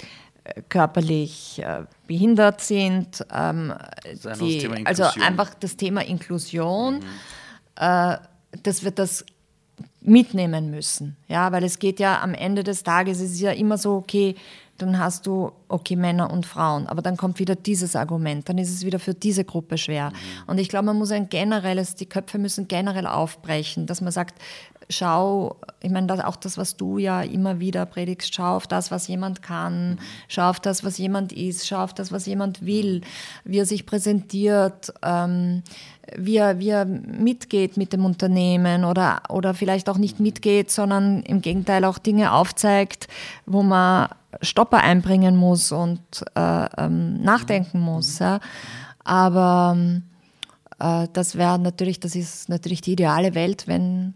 [0.69, 3.73] körperlich äh, behindert sind, ähm,
[4.05, 7.03] also, die, also einfach das Thema Inklusion, mhm.
[7.79, 8.17] Äh,
[8.63, 9.23] dass wir das
[10.07, 11.17] mitnehmen müssen.
[11.27, 14.35] Ja, weil es geht ja am Ende des Tages, es ist ja immer so, okay,
[14.77, 18.69] dann hast du, okay, Männer und Frauen, aber dann kommt wieder dieses Argument, dann ist
[18.69, 20.09] es wieder für diese Gruppe schwer.
[20.09, 20.49] Mhm.
[20.49, 24.39] Und ich glaube, man muss ein generelles, die Köpfe müssen generell aufbrechen, dass man sagt,
[24.89, 29.07] schau, ich meine, auch das, was du ja immer wieder predigst, schau auf das, was
[29.07, 29.97] jemand kann, mhm.
[30.27, 33.01] schau auf das, was jemand ist, schau auf das, was jemand will,
[33.43, 35.63] wie er sich präsentiert, ähm,
[36.15, 41.21] wie, er, wie er mitgeht mit dem Unternehmen oder, oder vielleicht auch nicht mitgeht, sondern
[41.23, 43.07] im Gegenteil auch Dinge aufzeigt,
[43.45, 44.09] wo man
[44.41, 46.01] Stopper einbringen muss und
[46.35, 48.19] äh, ähm, nachdenken muss.
[48.19, 48.39] Ja.
[49.03, 49.77] Aber
[50.79, 54.13] äh, das wäre natürlich, das ist natürlich die ideale Welt, wenn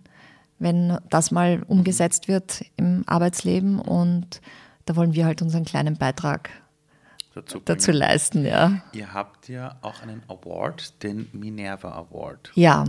[0.62, 3.80] wenn das mal umgesetzt wird im Arbeitsleben.
[3.80, 4.42] Und
[4.86, 6.52] da wollen wir halt unseren kleinen Beitrag
[7.34, 8.82] dazu, dazu leisten, ja.
[8.94, 12.52] Ihr habt ja auch einen Award, den Minerva Award.
[12.54, 12.86] Ja.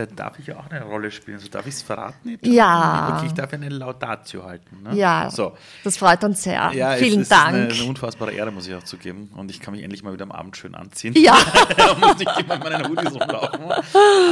[0.00, 1.38] Da darf ich ja auch eine Rolle spielen.
[1.38, 2.38] So darf ich es verraten?
[2.40, 3.16] Ja.
[3.16, 4.82] Okay, ich darf eine Laudatio halten.
[4.82, 4.96] Ne?
[4.96, 5.30] Ja.
[5.30, 5.52] So.
[5.84, 6.72] Das freut uns sehr.
[6.72, 7.54] Ja, Vielen es, Dank.
[7.54, 9.30] Es ist eine, eine, unfassbare Ehre, muss ich auch zugeben.
[9.36, 11.12] Und ich kann mich endlich mal wieder am Abend schön anziehen.
[11.18, 11.34] Ja.
[12.00, 13.60] muss nicht immer in meinen Hoodies rumlaufen.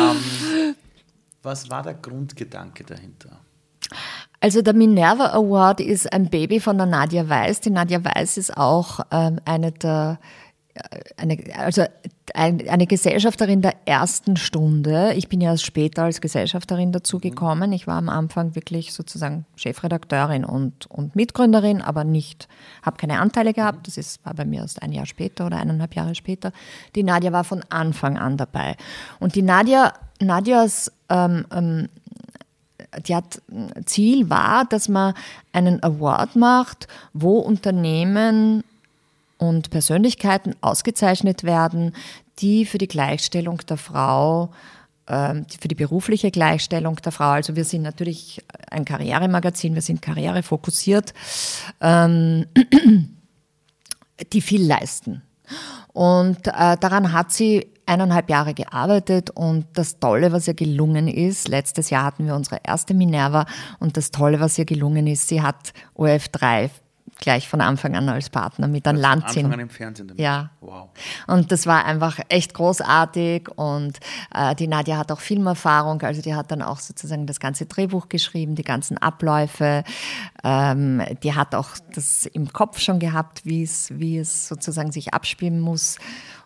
[0.01, 0.75] ähm,
[1.43, 3.41] was war der Grundgedanke dahinter?
[4.41, 7.61] Also der Minerva Award ist ein Baby von der Nadia Weiß.
[7.61, 10.19] Die Nadia Weiß ist auch ähm, eine der
[11.16, 11.85] eine, also
[12.35, 15.14] eine Gesellschafterin der ersten Stunde.
[15.14, 17.72] Ich bin ja später als Gesellschafterin dazugekommen.
[17.72, 22.49] Ich war am Anfang wirklich sozusagen Chefredakteurin und, und Mitgründerin, aber nicht,
[22.83, 23.87] habe keine Anteile gehabt.
[23.87, 26.53] Das ist, war bei mir erst ein Jahr später oder eineinhalb Jahre später.
[26.95, 28.76] Die Nadja war von Anfang an dabei.
[29.18, 31.89] Und die Nadja, Nadjas ähm, ähm,
[33.07, 33.43] die hat,
[33.85, 35.14] Ziel war, dass man
[35.53, 38.64] einen Award macht, wo Unternehmen
[39.39, 41.95] und Persönlichkeiten ausgezeichnet werden,
[42.41, 44.51] die für die Gleichstellung der Frau,
[45.09, 50.03] ähm, für die berufliche Gleichstellung der Frau, also wir sind natürlich ein Karrieremagazin, wir sind
[50.03, 51.14] karrierefokussiert,
[51.80, 52.47] ähm,
[54.32, 55.22] die viel leisten.
[55.93, 61.49] Und äh, daran hat sie eineinhalb Jahre gearbeitet und das Tolle, was ihr gelungen ist,
[61.49, 63.47] letztes Jahr hatten wir unsere erste Minerva
[63.80, 66.70] und das Tolle, was ihr gelungen ist, sie hat OF3
[67.19, 69.47] gleich von Anfang an als Partner mit an also Land ziehen.
[69.47, 70.21] Anfang an im Fernsehen damit.
[70.21, 70.51] Ja.
[70.61, 70.89] Wow.
[71.27, 73.99] Und das war einfach echt großartig und
[74.35, 78.09] äh, die Nadja hat auch Filmerfahrung, also die hat dann auch sozusagen das ganze Drehbuch
[78.09, 79.85] geschrieben, die ganzen Abläufe.
[80.45, 85.12] Ähm, die hat auch das im Kopf schon gehabt, wie es, wie es sozusagen sich
[85.14, 85.99] abspielen muss.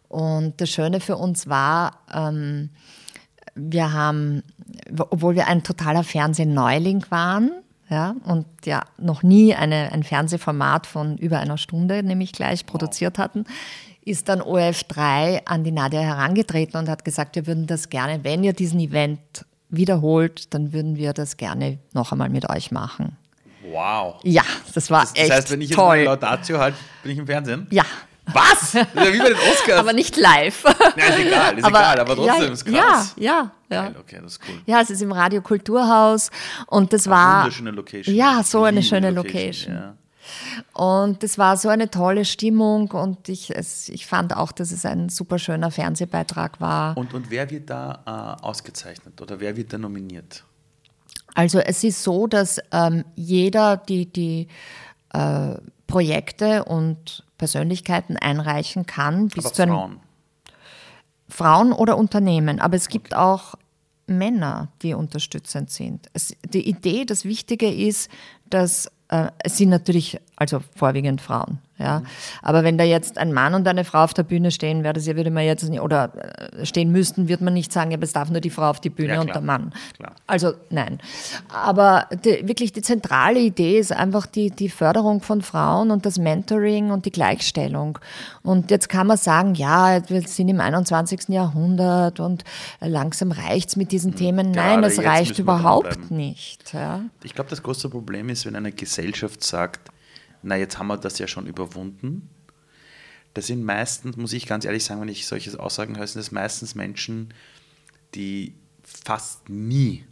[0.09, 2.71] Und das Schöne für uns war, ähm,
[3.55, 4.43] wir haben,
[4.99, 7.51] obwohl wir ein totaler Fernsehneuling waren,
[7.93, 13.19] ja, und ja noch nie eine, ein Fernsehformat von über einer Stunde nämlich gleich produziert
[13.19, 13.45] hatten,
[14.05, 18.43] ist dann OF3 an die Nadia herangetreten und hat gesagt, wir würden das gerne, wenn
[18.43, 23.17] ihr diesen Event wiederholt, dann würden wir das gerne noch einmal mit euch machen.
[23.71, 24.17] Wow.
[24.25, 24.43] Ja,
[24.75, 25.99] das war das, echt Das heißt, wenn ich jetzt toll.
[25.99, 27.67] Laudatio halte, bin ich im Fernsehen?
[27.71, 27.85] Ja.
[28.27, 28.73] Was?
[28.73, 29.79] Das ist ja wie bei den Oscars.
[29.81, 30.65] aber nicht live.
[30.97, 33.15] Ja, ist egal, ist aber, egal, aber trotzdem ja, ist krass.
[33.17, 33.83] Ja, ja, ja.
[33.85, 34.55] Geil, okay, das ist cool.
[34.67, 36.31] Ja, es ist im Radio Kulturhaus
[36.67, 37.39] und das Eine war.
[37.45, 38.15] wunderschöne Location.
[38.15, 39.75] Ja, so eine schöne Location.
[39.75, 39.97] Ja.
[40.73, 44.87] Und es war so eine tolle Stimmung und ich, es, ich fand auch, dass es
[44.87, 46.97] ein super schöner Fernsehbeitrag war.
[46.97, 50.45] Und, und wer wird da äh, ausgezeichnet oder wer wird da nominiert?
[51.35, 54.49] Also es ist so, dass ähm, jeder die, die
[55.13, 55.55] äh,
[55.87, 59.27] Projekte und Persönlichkeiten einreichen kann.
[59.27, 60.01] Bis Aber zu Frauen?
[61.29, 62.61] Frauen oder Unternehmen.
[62.61, 63.21] Aber es gibt okay.
[63.21, 63.55] auch
[64.07, 66.07] Männer, die unterstützend sind.
[66.13, 68.09] Es, die Idee, das Wichtige ist,
[68.49, 71.59] dass äh, es sind natürlich also vorwiegend Frauen.
[71.83, 72.03] Ja.
[72.43, 75.07] Aber wenn da jetzt ein Mann und eine Frau auf der Bühne stehen, wäre das
[75.07, 78.13] ja, würde man jetzt nicht, oder äh, stehen müssten, wird man nicht sagen, ja, es
[78.13, 79.73] darf nur die Frau auf die Bühne ja, und der Mann.
[79.97, 80.13] Klar.
[80.27, 81.01] Also nein.
[81.53, 86.19] Aber die, wirklich die zentrale Idee ist einfach die, die Förderung von Frauen und das
[86.19, 87.99] Mentoring und die Gleichstellung.
[88.43, 91.29] Und jetzt kann man sagen, ja, wir sind im 21.
[91.29, 92.45] Jahrhundert und
[92.81, 94.17] langsam reicht es mit diesen mhm.
[94.17, 94.51] Themen.
[94.53, 96.73] Nein, Gerade es reicht überhaupt nicht.
[96.73, 97.01] Ja.
[97.25, 99.91] Ich glaube, das große Problem ist, wenn eine Gesellschaft sagt,
[100.43, 102.31] na, jetzt haben wir das ja schon überwunden.
[103.35, 106.33] Das sind meistens, muss ich ganz ehrlich sagen, wenn ich solche Aussagen höre, sind das
[106.33, 107.33] meistens Menschen,
[108.15, 110.05] die fast nie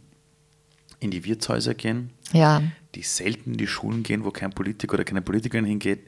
[0.99, 2.61] in die Wirtshäuser gehen, ja.
[2.95, 6.07] Die selten in die Schulen gehen, wo kein Politiker oder keine Politikerin hingeht,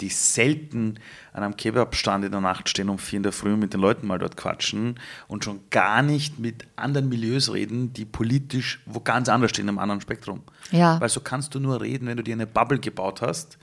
[0.00, 0.98] die selten
[1.32, 3.80] an einem Kebabstand in der Nacht stehen um vier in der Früh und mit den
[3.80, 9.00] Leuten mal dort quatschen und schon gar nicht mit anderen Milieus reden, die politisch wo
[9.00, 10.42] ganz anders stehen, im anderen Spektrum.
[10.70, 11.00] Ja.
[11.00, 13.58] Weil so kannst du nur reden, wenn du dir eine Bubble gebaut hast,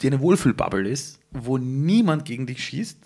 [0.00, 2.98] die eine Wohlfühlbubble ist, wo niemand gegen dich schießt.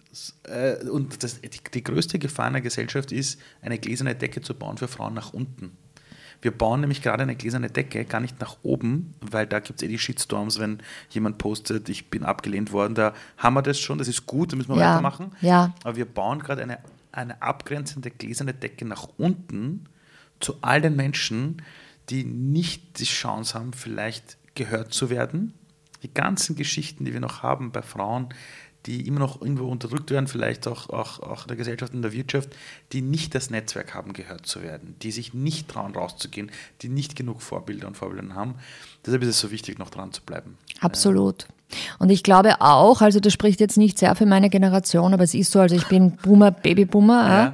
[0.45, 4.55] Äh, und das, die, die größte Gefahr in der Gesellschaft ist, eine gläserne Decke zu
[4.55, 5.77] bauen für Frauen nach unten.
[6.43, 9.87] Wir bauen nämlich gerade eine gläserne Decke, gar nicht nach oben, weil da gibt es
[9.87, 10.81] eh die Shitstorms, wenn
[11.11, 12.95] jemand postet, ich bin abgelehnt worden.
[12.95, 15.33] Da haben wir das schon, das ist gut, da müssen wir ja, weitermachen.
[15.41, 15.75] Ja.
[15.83, 16.79] Aber wir bauen gerade eine,
[17.13, 19.89] eine abgrenzende gläserne Decke nach unten
[20.41, 21.63] zu all den Menschen,
[22.11, 25.55] die nicht die Chance haben, vielleicht gehört zu werden.
[26.03, 28.29] Die ganzen Geschichten, die wir noch haben bei Frauen,
[28.87, 32.13] die immer noch irgendwo unterdrückt werden, vielleicht auch, auch, auch in der Gesellschaft, in der
[32.13, 32.51] Wirtschaft,
[32.93, 36.51] die nicht das Netzwerk haben, gehört zu werden, die sich nicht trauen, rauszugehen,
[36.83, 38.55] die nicht genug Vorbilder und Vorbilder haben.
[39.05, 40.57] Deshalb ist es so wichtig, noch dran zu bleiben.
[40.81, 41.47] Absolut.
[41.99, 45.35] Und ich glaube auch, also das spricht jetzt nicht sehr für meine Generation, aber es
[45.35, 47.29] ist so, also ich bin Boomer, Babyboomer.
[47.29, 47.53] Ja,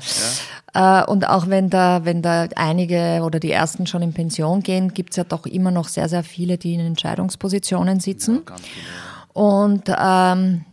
[0.75, 1.03] ja.
[1.03, 4.93] Äh, und auch wenn da, wenn da einige oder die ersten schon in Pension gehen,
[4.93, 8.43] gibt es ja doch immer noch sehr, sehr viele, die in Entscheidungspositionen sitzen.
[8.47, 8.57] Ja.
[9.33, 10.65] Und ähm,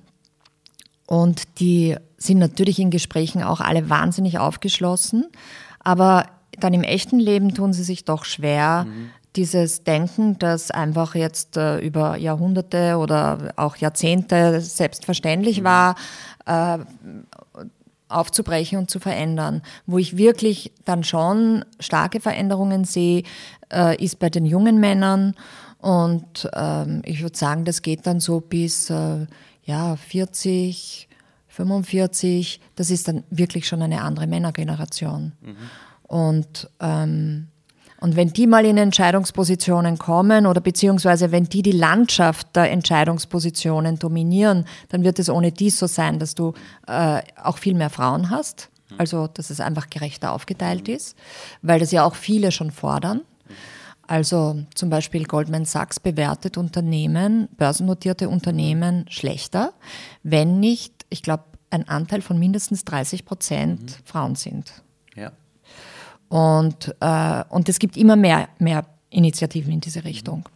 [1.10, 5.26] Und die sind natürlich in Gesprächen auch alle wahnsinnig aufgeschlossen.
[5.80, 6.28] Aber
[6.60, 9.10] dann im echten Leben tun sie sich doch schwer, mhm.
[9.36, 15.64] dieses Denken, das einfach jetzt äh, über Jahrhunderte oder auch Jahrzehnte selbstverständlich mhm.
[15.64, 15.96] war,
[16.46, 16.78] äh,
[18.08, 19.64] aufzubrechen und zu verändern.
[19.88, 23.24] Wo ich wirklich dann schon starke Veränderungen sehe,
[23.74, 25.34] äh, ist bei den jungen Männern.
[25.80, 29.26] Und ähm, ich würde sagen, das geht dann so bis äh,
[29.70, 31.08] ja, 40,
[31.48, 32.60] 45.
[32.76, 35.34] Das ist dann wirklich schon eine andere Männergeneration.
[35.42, 35.56] Mhm.
[36.08, 37.50] Und, ähm,
[38.02, 44.00] und wenn die mal in Entscheidungspositionen kommen oder beziehungsweise wenn die die Landschaft der Entscheidungspositionen
[44.00, 46.54] dominieren, dann wird es ohne dies so sein, dass du
[46.88, 48.70] äh, auch viel mehr Frauen hast.
[48.98, 51.16] Also, dass es einfach gerechter aufgeteilt ist,
[51.62, 53.22] weil das ja auch viele schon fordern.
[54.10, 59.72] Also zum Beispiel Goldman Sachs bewertet Unternehmen, börsennotierte Unternehmen schlechter,
[60.24, 63.96] wenn nicht, ich glaube, ein Anteil von mindestens 30 Prozent mhm.
[64.06, 64.74] Frauen sind.
[65.16, 65.32] Ja.
[66.28, 70.50] Und, äh, und es gibt immer mehr, mehr Initiativen in diese Richtung.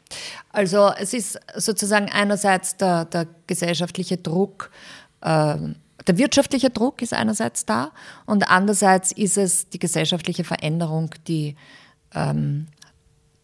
[0.51, 4.71] Also es ist sozusagen einerseits der, der gesellschaftliche Druck,
[5.21, 5.57] äh,
[6.07, 7.91] der wirtschaftliche Druck ist einerseits da
[8.25, 11.55] und andererseits ist es die gesellschaftliche Veränderung, die,
[12.15, 12.65] ähm,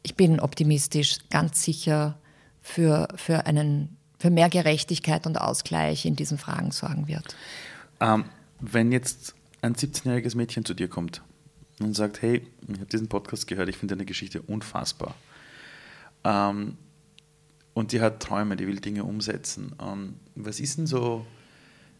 [0.10, 2.18] ich bin optimistisch, ganz sicher
[2.64, 7.36] für, für, einen, für mehr Gerechtigkeit und Ausgleich in diesen Fragen sorgen wird.
[8.00, 8.26] Ähm,
[8.60, 11.22] wenn jetzt ein 17-jähriges Mädchen zu dir kommt
[11.80, 15.14] und sagt, hey, ich habe diesen Podcast gehört, ich finde deine Geschichte unfassbar.
[16.24, 16.78] Ähm,
[17.76, 19.76] und die hat Träume, die will Dinge umsetzen.
[19.80, 21.24] Ähm, was ist denn so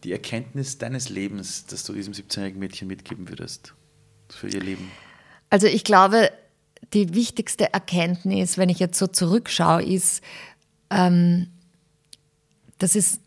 [0.02, 3.72] die Erkenntnis deines Lebens, dass du diesem 17-jährigen Mädchen mitgeben würdest
[4.28, 4.90] für ihr Leben?
[5.48, 6.32] Also ich glaube,
[6.92, 10.22] die wichtigste Erkenntnis, wenn ich jetzt so zurückschaue, ist,
[10.90, 11.48] ähm,
[12.78, 13.20] dass es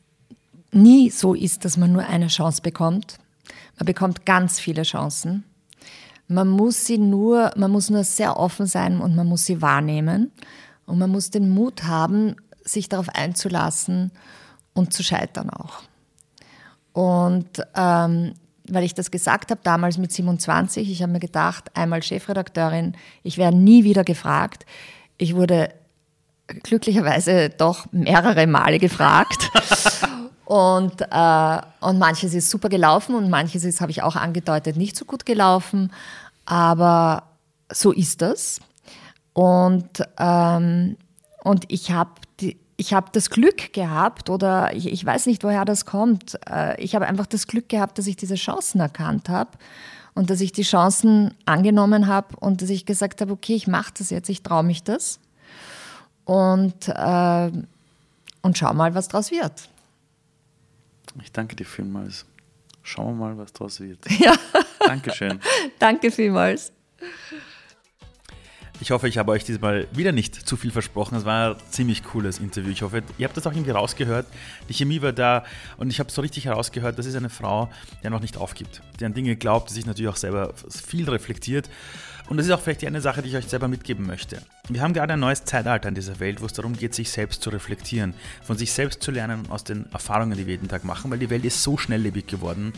[0.72, 3.20] nie so ist, dass man nur eine Chance bekommt.
[3.78, 5.44] Man bekommt ganz viele Chancen.
[6.28, 10.32] Man muss sie nur, man muss nur sehr offen sein und man muss sie wahrnehmen.
[10.86, 14.12] Und man muss den Mut haben, sich darauf einzulassen
[14.74, 15.84] und zu scheitern auch.
[16.94, 18.34] Und ähm,
[18.68, 23.38] weil ich das gesagt habe, damals mit 27, ich habe mir gedacht, einmal Chefredakteurin, ich
[23.38, 24.66] werde nie wieder gefragt.
[25.18, 25.70] Ich wurde
[26.48, 29.50] glücklicherweise doch mehrere Male gefragt.
[30.46, 34.96] Und, äh, und manches ist super gelaufen und manches ist, habe ich auch angedeutet, nicht
[34.96, 35.92] so gut gelaufen.
[36.46, 37.24] Aber
[37.72, 38.60] so ist das.
[39.32, 40.98] Und, ähm,
[41.44, 42.12] und ich habe
[42.78, 46.40] ich habe das Glück gehabt, oder ich, ich, weiß nicht, woher das kommt.
[46.50, 49.52] Äh, ich habe einfach das Glück gehabt, dass ich diese Chancen erkannt habe
[50.14, 53.94] und dass ich die Chancen angenommen habe und dass ich gesagt habe, okay, ich mache
[53.98, 55.20] das jetzt, ich traue mich das
[56.26, 57.52] und, äh,
[58.42, 59.70] und schau mal, was draus wird.
[61.22, 62.26] Ich danke dir vielmals.
[62.82, 64.00] Schauen wir mal, was draus wird.
[64.20, 64.34] Ja.
[64.80, 65.40] Dankeschön.
[65.80, 66.74] danke vielmals.
[68.84, 71.16] Ich hoffe, ich habe euch diesmal wieder nicht zu viel versprochen.
[71.16, 72.70] Es war ein ziemlich cooles Interview.
[72.70, 74.28] Ich hoffe, ihr habt das auch irgendwie rausgehört.
[74.68, 75.46] Die Chemie war da
[75.78, 77.70] und ich habe so richtig herausgehört, das ist eine Frau,
[78.04, 81.70] die noch nicht aufgibt, die an Dinge glaubt, die sich natürlich auch selber viel reflektiert
[82.30, 84.42] und das ist auch vielleicht eine Sache, die ich euch selber mitgeben möchte.
[84.70, 87.42] Wir haben gerade ein neues Zeitalter in dieser Welt, wo es darum geht, sich selbst
[87.42, 91.12] zu reflektieren, von sich selbst zu lernen aus den Erfahrungen, die wir jeden Tag machen,
[91.12, 92.72] weil die Welt ist so schnelllebig geworden.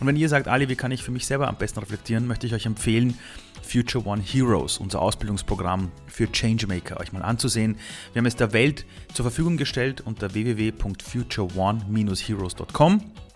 [0.00, 2.46] Und wenn ihr sagt, Ali, wie kann ich für mich selber am besten reflektieren, möchte
[2.46, 3.16] ich euch empfehlen,
[3.62, 7.76] Future One Heroes, unser Ausbildungsprogramm für Changemaker, euch mal anzusehen.
[8.12, 13.27] Wir haben es der Welt zur Verfügung gestellt unter www.futureone-heroes.com.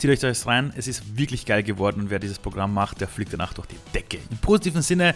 [0.00, 3.06] Zieht euch das rein, es ist wirklich geil geworden und wer dieses Programm macht, der
[3.06, 4.16] fliegt danach durch die Decke.
[4.30, 5.14] Im positiven Sinne.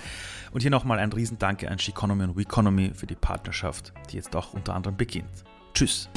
[0.53, 4.53] Und hier nochmal ein Riesendanke an Sheconomy und WeConomy für die Partnerschaft, die jetzt auch
[4.53, 5.43] unter anderem beginnt.
[5.73, 6.11] Tschüss.